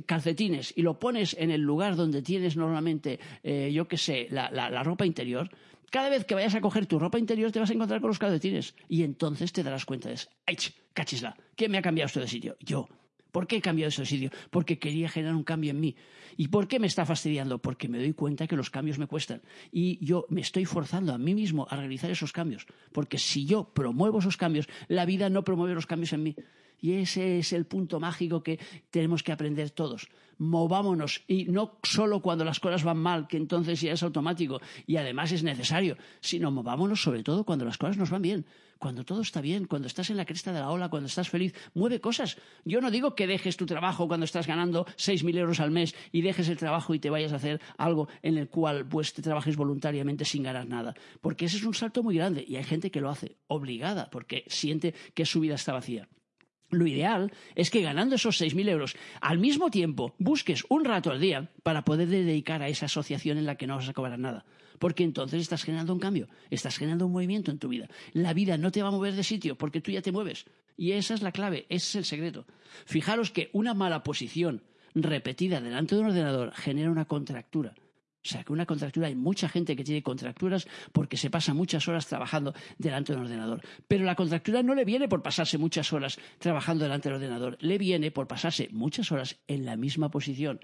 calcetines 0.06 0.74
y 0.76 0.82
lo 0.82 1.00
pones 1.00 1.36
en 1.40 1.50
el 1.50 1.62
lugar 1.62 1.96
donde 1.96 2.22
tienes 2.22 2.56
normalmente, 2.56 3.20
eh, 3.42 3.72
yo 3.74 3.88
qué 3.88 3.98
sé, 3.98 4.28
la, 4.30 4.84
ropa 4.84 5.06
interior, 5.06 5.50
cada 5.90 6.10
vez 6.10 6.26
que 6.26 6.36
vayas 6.36 6.56
a 6.56 6.62
coger 6.62 6.86
tu 6.86 7.00
ropa 7.00 7.20
interior 7.20 7.52
te 7.52 7.60
vas 7.60 7.70
a 7.70 7.74
encontrar 7.74 8.00
con 8.00 8.10
los 8.10 8.20
calcetines. 8.20 8.76
Y 8.88 9.04
entonces 9.04 9.52
te 9.52 9.64
darás 9.64 9.86
cuenta 9.86 10.10
de, 10.10 10.20
¡ay, 10.46 10.58
cachisla! 10.94 11.36
¿Quién 11.56 11.72
me 11.72 11.78
ha 11.78 11.82
cambiado 11.82 12.08
esto 12.08 12.20
de 12.20 12.28
sitio? 12.28 12.56
Yo. 12.60 12.88
¿Por 13.32 13.48
qué 13.48 13.58
he 13.58 13.62
cambiado 13.62 13.90
ese 13.90 14.06
sitio? 14.06 14.30
Porque 14.50 14.80
quería 14.80 15.10
generar 15.10 15.36
un 15.36 15.44
cambio 15.44 15.72
en 15.72 15.80
mí. 15.80 15.96
¿Y 16.38 16.48
por 16.48 16.68
qué 16.68 16.80
me 16.80 16.88
está 16.88 17.06
fastidiando? 17.06 17.60
Porque 17.60 17.88
me 17.88 17.98
doy 17.98 18.14
cuenta 18.14 18.48
que 18.48 18.56
los 18.56 18.70
cambios 18.70 18.98
me 18.98 19.08
cuestan. 19.08 19.42
Y 19.72 20.04
yo 20.04 20.26
me 20.30 20.42
estoy 20.42 20.66
forzando 20.66 21.14
a 21.14 21.18
mí 21.18 21.34
mismo 21.34 21.68
a 21.70 21.76
realizar 21.76 22.12
esos 22.12 22.32
cambios. 22.32 22.66
Porque 22.92 23.18
si 23.18 23.46
yo 23.46 23.66
promuevo 23.74 24.20
esos 24.20 24.38
cambios, 24.38 24.68
la 24.88 25.06
vida 25.06 25.30
no 25.30 25.44
promueve 25.44 25.76
los 25.76 25.86
cambios 25.86 26.14
en 26.14 26.24
mí. 26.24 26.36
Y 26.82 26.94
ese 26.94 27.40
es 27.40 27.54
el 27.54 27.66
punto 27.66 28.00
mágico 28.00 28.44
que 28.44 28.60
tenemos 28.90 29.24
que 29.24 29.32
aprender 29.32 29.70
todos. 29.70 30.10
Movámonos, 30.38 31.24
y 31.28 31.46
no 31.46 31.78
solo 31.84 32.22
cuando 32.22 32.44
las 32.44 32.60
cosas 32.60 32.84
van 32.84 32.98
mal, 32.98 33.28
que 33.28 33.38
entonces 33.38 33.80
ya 33.80 33.94
es 33.94 34.02
automático 34.02 34.60
y 34.88 34.98
además 34.98 35.32
es 35.32 35.44
necesario, 35.44 35.98
sino 36.20 36.50
movámonos 36.50 37.02
sobre 37.02 37.24
todo 37.24 37.44
cuando 37.46 37.64
las 37.64 37.78
cosas 37.78 37.98
nos 37.98 38.10
van 38.10 38.24
bien 38.24 38.46
cuando 38.82 39.06
todo 39.06 39.22
está 39.22 39.42
bien, 39.42 39.66
cuando 39.66 39.88
estás 39.88 40.10
en 40.10 40.18
la 40.18 40.26
cresta 40.26 40.52
de 40.52 40.60
la 40.60 40.72
ola, 40.72 40.90
cuando 40.90 41.06
estás 41.06 41.30
feliz, 41.30 41.54
mueve 41.76 42.02
cosas. 42.02 42.38
Yo 42.66 42.82
no 42.82 42.90
digo 42.90 43.14
que 43.14 43.28
dejes 43.28 43.56
tu 43.56 43.68
trabajo 43.68 44.08
cuando 44.08 44.26
estás 44.26 44.48
ganando 44.48 44.86
6.000 44.98 45.38
euros 45.38 45.60
al 45.60 45.70
mes 45.70 45.94
y 46.12 46.24
dejes 46.24 46.50
el 46.50 46.58
trabajo 46.58 46.96
y 46.96 47.00
te 47.00 47.12
vayas 47.12 47.32
a 47.32 47.36
hacer 47.36 47.62
algo 47.78 48.10
en 48.24 48.40
el 48.40 48.50
cual 48.50 48.88
pues 48.88 49.14
te 49.14 49.22
trabajes 49.22 49.56
voluntariamente 49.56 50.26
sin 50.26 50.42
ganar 50.42 50.68
nada, 50.68 50.96
porque 51.22 51.46
ese 51.46 51.58
es 51.58 51.64
un 51.64 51.76
salto 51.76 52.02
muy 52.02 52.16
grande 52.16 52.44
y 52.46 52.56
hay 52.56 52.64
gente 52.64 52.90
que 52.90 53.02
lo 53.02 53.12
hace 53.12 53.38
obligada 53.46 54.10
porque 54.10 54.46
siente 54.48 54.96
que 55.14 55.28
su 55.28 55.42
vida 55.42 55.54
está 55.54 55.74
vacía. 55.74 56.10
Lo 56.72 56.88
ideal 56.88 57.32
es 57.56 57.70
que 57.70 57.82
ganando 57.82 58.16
esos 58.16 58.42
6.000 58.42 58.70
euros 58.70 58.96
al 59.20 59.40
mismo 59.40 59.70
tiempo 59.70 60.16
busques 60.18 60.64
un 60.70 60.86
rato 60.86 61.12
al 61.12 61.20
día 61.20 61.52
para 61.64 61.84
poder 61.84 62.08
dedicar 62.08 62.62
a 62.62 62.70
esa 62.70 62.86
asociación 62.86 63.38
en 63.38 63.46
la 63.46 63.56
que 63.56 63.68
no 63.68 63.76
vas 63.76 63.90
a 63.90 63.94
cobrar 63.94 64.18
nada 64.18 64.46
porque 64.80 65.04
entonces 65.04 65.42
estás 65.42 65.64
generando 65.64 65.94
un 65.94 66.00
cambio, 66.00 66.28
estás 66.50 66.76
generando 66.76 67.06
un 67.06 67.12
movimiento 67.12 67.52
en 67.52 67.60
tu 67.60 67.68
vida. 67.68 67.88
La 68.14 68.34
vida 68.34 68.58
no 68.58 68.72
te 68.72 68.82
va 68.82 68.88
a 68.88 68.92
mover 68.92 69.14
de 69.14 69.24
sitio 69.24 69.56
porque 69.56 69.80
tú 69.80 69.92
ya 69.92 70.02
te 70.02 70.12
mueves. 70.12 70.46
Y 70.76 70.94
esa 70.94 71.14
es 71.14 71.22
la 71.22 71.32
clave, 71.32 71.68
ese 71.70 71.86
es 71.86 71.96
el 71.98 72.06
secreto. 72.06 72.48
Fijaros 72.86 73.30
que 73.30 73.52
una 73.54 73.76
mala 73.76 74.02
posición 74.02 74.64
repetida 74.96 75.62
delante 75.62 75.94
de 75.94 76.02
un 76.02 76.08
ordenador 76.08 76.52
genera 76.54 76.90
una 76.90 77.06
contractura. 77.06 77.76
O 78.24 78.28
sea, 78.28 78.44
que 78.44 78.54
una 78.54 78.68
contractura, 78.68 79.08
hay 79.08 79.16
mucha 79.16 79.50
gente 79.50 79.76
que 79.76 79.84
tiene 79.84 80.04
contracturas 80.04 80.68
porque 80.92 81.18
se 81.18 81.32
pasa 81.32 81.56
muchas 81.56 81.88
horas 81.88 82.06
trabajando 82.06 82.54
delante 82.78 83.14
de 83.14 83.18
un 83.18 83.26
ordenador. 83.26 83.62
Pero 83.88 84.06
la 84.06 84.16
contractura 84.16 84.62
no 84.62 84.76
le 84.76 84.86
viene 84.86 85.08
por 85.08 85.24
pasarse 85.24 85.58
muchas 85.58 85.92
horas 85.92 86.20
trabajando 86.38 86.84
delante 86.84 87.10
del 87.10 87.16
ordenador, 87.16 87.58
le 87.60 87.80
viene 87.80 88.12
por 88.12 88.28
pasarse 88.28 88.70
muchas 88.72 89.12
horas 89.12 89.38
en 89.48 89.66
la 89.66 89.76
misma 89.76 90.12
posición. 90.12 90.60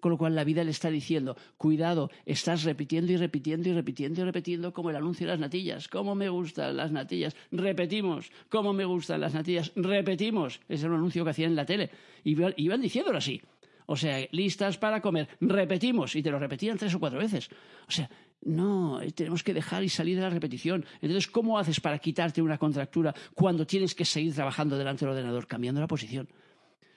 Con 0.00 0.12
lo 0.12 0.18
cual 0.18 0.36
la 0.36 0.44
vida 0.44 0.62
le 0.62 0.70
está 0.70 0.90
diciendo, 0.90 1.36
cuidado, 1.56 2.10
estás 2.24 2.62
repitiendo 2.62 3.10
y 3.10 3.16
repitiendo 3.16 3.68
y 3.68 3.72
repitiendo 3.72 4.20
y 4.20 4.24
repitiendo 4.24 4.72
como 4.72 4.90
el 4.90 4.96
anuncio 4.96 5.26
de 5.26 5.32
las 5.32 5.40
natillas. 5.40 5.88
¿Cómo 5.88 6.14
me 6.14 6.28
gustan 6.28 6.76
las 6.76 6.92
natillas? 6.92 7.34
Repetimos. 7.50 8.30
¿Cómo 8.48 8.72
me 8.72 8.84
gustan 8.84 9.20
las 9.20 9.34
natillas? 9.34 9.72
Repetimos. 9.74 10.60
Ese 10.68 10.84
era 10.84 10.94
un 10.94 11.00
anuncio 11.00 11.24
que 11.24 11.30
hacían 11.30 11.50
en 11.50 11.56
la 11.56 11.66
tele. 11.66 11.90
Y 12.22 12.36
iban 12.62 12.80
diciéndolo 12.80 13.18
así. 13.18 13.42
O 13.90 13.96
sea, 13.96 14.28
listas 14.32 14.76
para 14.76 15.00
comer. 15.00 15.28
Repetimos. 15.40 16.14
Y 16.14 16.22
te 16.22 16.30
lo 16.30 16.38
repetían 16.38 16.76
tres 16.76 16.94
o 16.94 17.00
cuatro 17.00 17.18
veces. 17.18 17.48
O 17.88 17.90
sea, 17.90 18.08
No, 18.42 19.00
eh, 19.00 19.10
tenemos 19.10 19.42
que 19.42 19.52
dejar 19.52 19.82
y 19.82 19.88
salir 19.88 20.14
de 20.14 20.22
la 20.22 20.30
repetición. 20.30 20.84
Entonces, 21.00 21.26
¿cómo 21.26 21.58
haces 21.58 21.80
para 21.80 21.98
quitarte 21.98 22.40
una 22.40 22.58
contractura 22.58 23.14
cuando 23.34 23.66
tienes 23.66 23.94
que 23.94 24.04
seguir 24.04 24.34
trabajando 24.34 24.76
delante 24.78 25.04
del 25.04 25.14
ordenador? 25.14 25.46
Cambiando 25.46 25.80
la 25.80 25.88
posición 25.88 26.28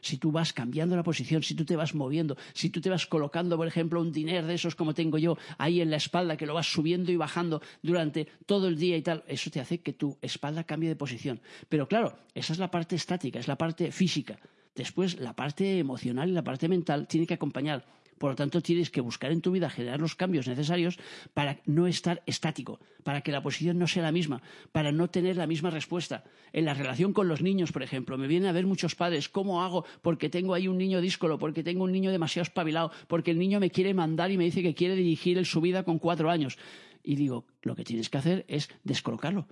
si 0.01 0.17
tú 0.17 0.31
vas 0.31 0.51
cambiando 0.51 0.95
la 0.95 1.03
posición, 1.03 1.43
si 1.43 1.55
tú 1.55 1.63
te 1.63 1.75
vas 1.75 1.93
moviendo, 1.93 2.35
si 2.53 2.69
tú 2.69 2.81
te 2.81 2.89
vas 2.89 3.05
colocando, 3.05 3.55
por 3.55 3.67
ejemplo, 3.67 4.01
un 4.01 4.11
dinero 4.11 4.47
de 4.47 4.55
esos 4.55 4.75
como 4.75 4.93
tengo 4.93 5.17
yo 5.17 5.37
ahí 5.57 5.79
en 5.79 5.91
la 5.91 5.97
espalda, 5.97 6.37
que 6.37 6.47
lo 6.47 6.55
vas 6.55 6.71
subiendo 6.71 7.11
y 7.11 7.17
bajando 7.17 7.61
durante 7.83 8.27
todo 8.45 8.67
el 8.67 8.77
día 8.77 8.97
y 8.97 9.03
tal, 9.03 9.23
eso 9.27 9.49
te 9.51 9.59
hace 9.59 9.81
que 9.81 9.93
tu 9.93 10.17
espalda 10.21 10.63
cambie 10.63 10.89
de 10.89 10.95
posición. 10.95 11.39
Pero 11.69 11.87
claro, 11.87 12.17
esa 12.33 12.53
es 12.53 12.59
la 12.59 12.71
parte 12.71 12.95
estática, 12.95 13.39
es 13.39 13.47
la 13.47 13.57
parte 13.57 13.91
física. 13.91 14.39
Después, 14.75 15.19
la 15.19 15.35
parte 15.35 15.79
emocional 15.79 16.29
y 16.29 16.33
la 16.33 16.43
parte 16.43 16.67
mental 16.67 17.07
tiene 17.07 17.27
que 17.27 17.33
acompañar. 17.33 17.85
Por 18.21 18.29
lo 18.29 18.35
tanto, 18.35 18.61
tienes 18.61 18.91
que 18.91 19.01
buscar 19.01 19.31
en 19.31 19.41
tu 19.41 19.49
vida 19.49 19.67
generar 19.67 19.99
los 19.99 20.13
cambios 20.13 20.47
necesarios 20.47 20.99
para 21.33 21.59
no 21.65 21.87
estar 21.87 22.21
estático, 22.27 22.79
para 23.03 23.21
que 23.21 23.31
la 23.31 23.41
posición 23.41 23.79
no 23.79 23.87
sea 23.87 24.03
la 24.03 24.11
misma, 24.11 24.43
para 24.71 24.91
no 24.91 25.09
tener 25.09 25.37
la 25.37 25.47
misma 25.47 25.71
respuesta. 25.71 26.23
En 26.53 26.65
la 26.65 26.75
relación 26.75 27.13
con 27.13 27.27
los 27.27 27.41
niños, 27.41 27.71
por 27.71 27.81
ejemplo, 27.81 28.19
me 28.19 28.27
vienen 28.27 28.47
a 28.47 28.51
ver 28.51 28.67
muchos 28.67 28.93
padres, 28.93 29.27
¿cómo 29.27 29.63
hago? 29.63 29.85
Porque 30.03 30.29
tengo 30.29 30.53
ahí 30.53 30.67
un 30.67 30.77
niño 30.77 31.01
díscolo, 31.01 31.39
porque 31.39 31.63
tengo 31.63 31.83
un 31.83 31.91
niño 31.91 32.11
demasiado 32.11 32.43
espabilado, 32.43 32.91
porque 33.07 33.31
el 33.31 33.39
niño 33.39 33.59
me 33.59 33.71
quiere 33.71 33.95
mandar 33.95 34.29
y 34.29 34.37
me 34.37 34.43
dice 34.43 34.61
que 34.61 34.75
quiere 34.75 34.95
dirigir 34.95 35.43
su 35.43 35.59
vida 35.59 35.81
con 35.81 35.97
cuatro 35.97 36.29
años. 36.29 36.59
Y 37.01 37.15
digo, 37.15 37.47
lo 37.63 37.75
que 37.75 37.83
tienes 37.83 38.11
que 38.11 38.19
hacer 38.19 38.45
es 38.47 38.69
descolocarlo. 38.83 39.47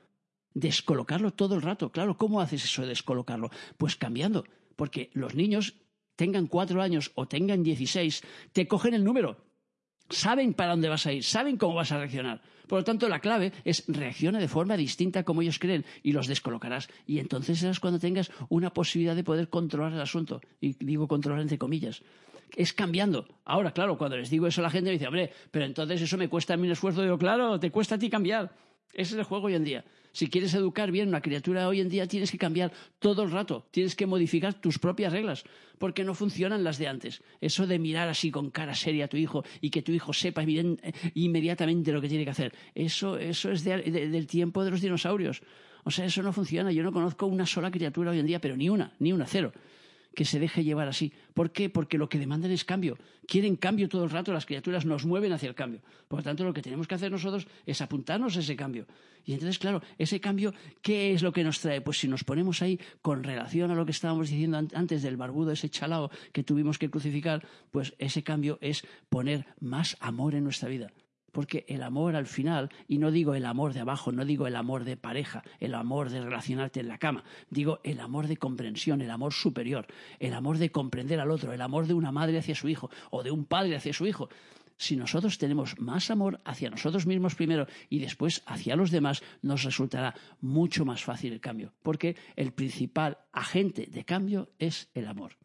Descolocarlo 0.54 1.34
todo 1.34 1.56
el 1.56 1.64
rato. 1.64 1.92
Claro, 1.92 2.18
¿cómo 2.18 2.40
haces 2.40 2.64
eso 2.66 2.84
de 2.84 2.90
descolocarlo? 2.90 3.50
Pues 3.78 3.96
cambiando. 3.96 4.44
Porque 4.80 5.10
los 5.12 5.36
niños 5.36 5.76
tengan 6.16 6.48
cuatro 6.48 6.82
años 6.82 7.12
o 7.16 7.28
tengan 7.28 7.64
dieciséis, 7.64 8.24
te 8.54 8.66
cogen 8.66 8.94
el 8.94 9.04
número. 9.04 9.36
Saben 10.10 10.54
para 10.54 10.72
dónde 10.72 10.88
vas 10.88 11.06
a 11.06 11.12
ir, 11.12 11.26
saben 11.26 11.58
cómo 11.58 11.76
vas 11.76 11.92
a 11.92 11.98
reaccionar. 11.98 12.42
Por 12.66 12.80
lo 12.80 12.84
tanto, 12.86 13.10
la 13.10 13.20
clave 13.20 13.52
es 13.66 13.84
reacciona 13.90 14.40
de 14.40 14.48
forma 14.48 14.78
distinta 14.78 15.26
como 15.26 15.42
ellos 15.42 15.60
creen 15.60 15.84
y 16.02 16.14
los 16.14 16.28
descolocarás. 16.28 16.88
Y 17.06 17.20
entonces 17.20 17.60
serás 17.60 17.82
cuando 17.82 18.00
tengas 18.00 18.32
una 18.48 18.72
posibilidad 18.72 19.18
de 19.18 19.26
poder 19.26 19.50
controlar 19.50 19.92
el 19.92 20.00
asunto. 20.00 20.40
Y 20.62 20.82
digo 20.82 21.10
controlar 21.10 21.42
entre 21.42 21.58
comillas. 21.58 22.02
Es 22.56 22.72
cambiando. 22.72 23.28
Ahora, 23.44 23.74
claro, 23.74 23.98
cuando 23.98 24.16
les 24.16 24.30
digo 24.30 24.48
eso 24.48 24.62
la 24.62 24.70
gente 24.70 24.92
me 24.92 24.94
dice, 24.94 25.08
hombre, 25.08 25.34
pero 25.52 25.66
entonces 25.66 26.02
eso 26.02 26.18
me 26.18 26.30
cuesta 26.30 26.54
a 26.54 26.58
mí 26.58 26.68
un 26.68 26.72
esfuerzo. 26.72 27.02
Digo, 27.02 27.18
claro, 27.18 27.60
te 27.60 27.70
cuesta 27.70 27.96
a 27.96 28.00
ti 28.00 28.10
cambiar. 28.10 28.50
Ese 28.94 29.14
es 29.14 29.20
el 29.20 29.24
juego 29.24 29.48
hoy 29.48 29.56
en 29.56 29.64
día. 29.64 29.86
Si 30.12 30.28
quieres 30.28 30.54
educar 30.54 30.92
bien 30.92 31.08
una 31.08 31.22
criatura 31.22 31.68
hoy 31.68 31.82
en 31.82 31.90
día, 31.90 32.08
tienes 32.08 32.32
que 32.32 32.38
cambiar 32.38 32.72
todo 32.98 33.24
el 33.24 33.32
rato, 33.32 33.68
tienes 33.72 33.96
que 33.96 34.08
modificar 34.08 34.56
tus 34.56 34.80
propias 34.80 35.14
reglas, 35.14 35.44
porque 35.78 36.04
no 36.04 36.16
funcionan 36.16 36.64
las 36.64 36.78
de 36.78 36.88
antes. 36.88 37.22
Eso 37.40 37.68
de 37.68 37.78
mirar 37.78 38.10
así 38.10 38.32
con 38.32 38.50
cara 38.50 38.74
seria 38.74 39.06
a 39.06 39.08
tu 39.08 39.18
hijo 39.18 39.44
y 39.62 39.70
que 39.70 39.82
tu 39.82 39.92
hijo 39.92 40.12
sepa 40.12 40.44
inmediatamente 41.14 41.92
lo 41.92 42.02
que 42.02 42.10
tiene 42.10 42.24
que 42.24 42.32
hacer, 42.32 42.54
eso, 42.74 43.18
eso 43.18 43.52
es 43.52 43.64
del 43.64 44.28
tiempo 44.28 44.64
de 44.64 44.72
los 44.72 44.82
dinosaurios. 44.82 45.42
O 45.84 45.92
sea, 45.92 46.06
eso 46.06 46.22
no 46.22 46.34
funciona. 46.34 46.72
Yo 46.72 46.84
no 46.84 46.92
conozco 46.92 47.26
una 47.26 47.46
sola 47.46 47.72
criatura 47.72 48.12
hoy 48.12 48.20
en 48.20 48.26
día, 48.26 48.42
pero 48.42 48.58
ni 48.58 48.70
una, 48.70 48.92
ni 49.00 49.14
una, 49.14 49.26
cero 49.26 49.54
que 50.20 50.26
se 50.26 50.38
deje 50.38 50.66
llevar 50.66 50.90
así. 50.90 51.14
¿Por 51.34 51.54
qué? 51.54 51.70
Porque 51.70 51.98
lo 51.98 52.10
que 52.10 52.20
demandan 52.20 52.52
es 52.52 52.66
cambio. 52.66 52.98
Quieren 53.26 53.56
cambio 53.56 53.88
todo 53.88 54.04
el 54.04 54.10
rato, 54.10 54.34
las 54.34 54.46
criaturas 54.46 54.86
nos 54.86 55.06
mueven 55.06 55.32
hacia 55.32 55.48
el 55.48 55.56
cambio. 55.56 55.80
Por 56.10 56.20
lo 56.20 56.24
tanto, 56.24 56.44
lo 56.44 56.52
que 56.52 56.62
tenemos 56.62 56.90
que 56.90 56.96
hacer 56.96 57.10
nosotros 57.10 57.48
es 57.66 57.80
apuntarnos 57.80 58.36
a 58.36 58.42
ese 58.42 58.58
cambio. 58.58 58.86
Y 59.24 59.32
entonces, 59.32 59.58
claro, 59.60 59.82
ese 59.98 60.20
cambio, 60.20 60.54
¿qué 60.82 61.14
es 61.14 61.24
lo 61.24 61.32
que 61.32 61.46
nos 61.46 61.62
trae? 61.62 61.80
Pues 61.80 62.00
si 62.00 62.10
nos 62.10 62.26
ponemos 62.26 62.62
ahí 62.62 62.82
con 63.02 63.24
relación 63.24 63.72
a 63.72 63.76
lo 63.76 63.86
que 63.86 63.92
estábamos 63.92 64.30
diciendo 64.30 64.58
antes 64.74 65.04
del 65.04 65.16
barbudo, 65.16 65.54
ese 65.54 65.70
chalao 65.70 66.12
que 66.34 66.44
tuvimos 66.44 66.78
que 66.78 66.90
crucificar, 66.90 67.48
pues 67.72 67.94
ese 67.98 68.22
cambio 68.22 68.58
es 68.60 68.84
poner 69.08 69.46
más 69.62 69.96
amor 70.02 70.36
en 70.36 70.44
nuestra 70.44 70.68
vida. 70.68 70.92
Porque 71.32 71.66
el 71.68 71.84
amor 71.84 72.16
al 72.16 72.28
final, 72.28 72.70
y 72.88 72.98
no 72.98 73.12
digo 73.12 73.36
el 73.36 73.46
amor 73.46 73.74
de 73.74 73.82
abajo, 73.82 74.12
no 74.12 74.26
digo 74.26 74.48
el 74.48 74.56
amor 74.56 74.84
de 74.84 74.98
pareja, 74.98 75.44
el 75.60 75.74
amor 75.74 76.10
de 76.10 76.22
relacionarte 76.22 76.80
en 76.80 76.88
la 76.88 76.98
cama, 76.98 77.24
digo 77.50 77.80
el 77.84 78.00
amor 78.00 78.28
de 78.28 78.38
comprensión, 78.38 79.02
el 79.02 79.12
amor 79.12 79.34
superior, 79.34 79.88
el 80.20 80.34
amor 80.34 80.58
de 80.58 80.72
comprender 80.72 81.20
al 81.20 81.32
otro, 81.32 81.54
el 81.54 81.62
amor 81.62 81.88
de 81.88 81.94
una 81.94 82.12
madre 82.12 82.38
hacia 82.38 82.56
su 82.56 82.70
hijo 82.70 82.90
o 83.12 83.24
de 83.24 83.32
un 83.32 83.46
padre 83.46 83.76
hacia 83.76 83.94
su 83.94 84.06
hijo. 84.06 84.30
Si 84.78 84.96
nosotros 84.96 85.38
tenemos 85.38 85.78
más 85.78 86.10
amor 86.10 86.40
hacia 86.46 86.70
nosotros 86.70 87.06
mismos 87.06 87.36
primero 87.36 87.68
y 87.90 88.00
después 88.00 88.42
hacia 88.46 88.78
los 88.78 88.92
demás, 88.92 89.22
nos 89.42 89.64
resultará 89.64 90.16
mucho 90.40 90.86
más 90.86 91.04
fácil 91.04 91.34
el 91.34 91.42
cambio, 91.42 91.74
porque 91.84 92.16
el 92.38 92.54
principal 92.54 93.18
agente 93.34 93.88
de 93.88 94.06
cambio 94.06 94.52
es 94.58 94.90
el 94.94 95.08
amor. 95.08 95.36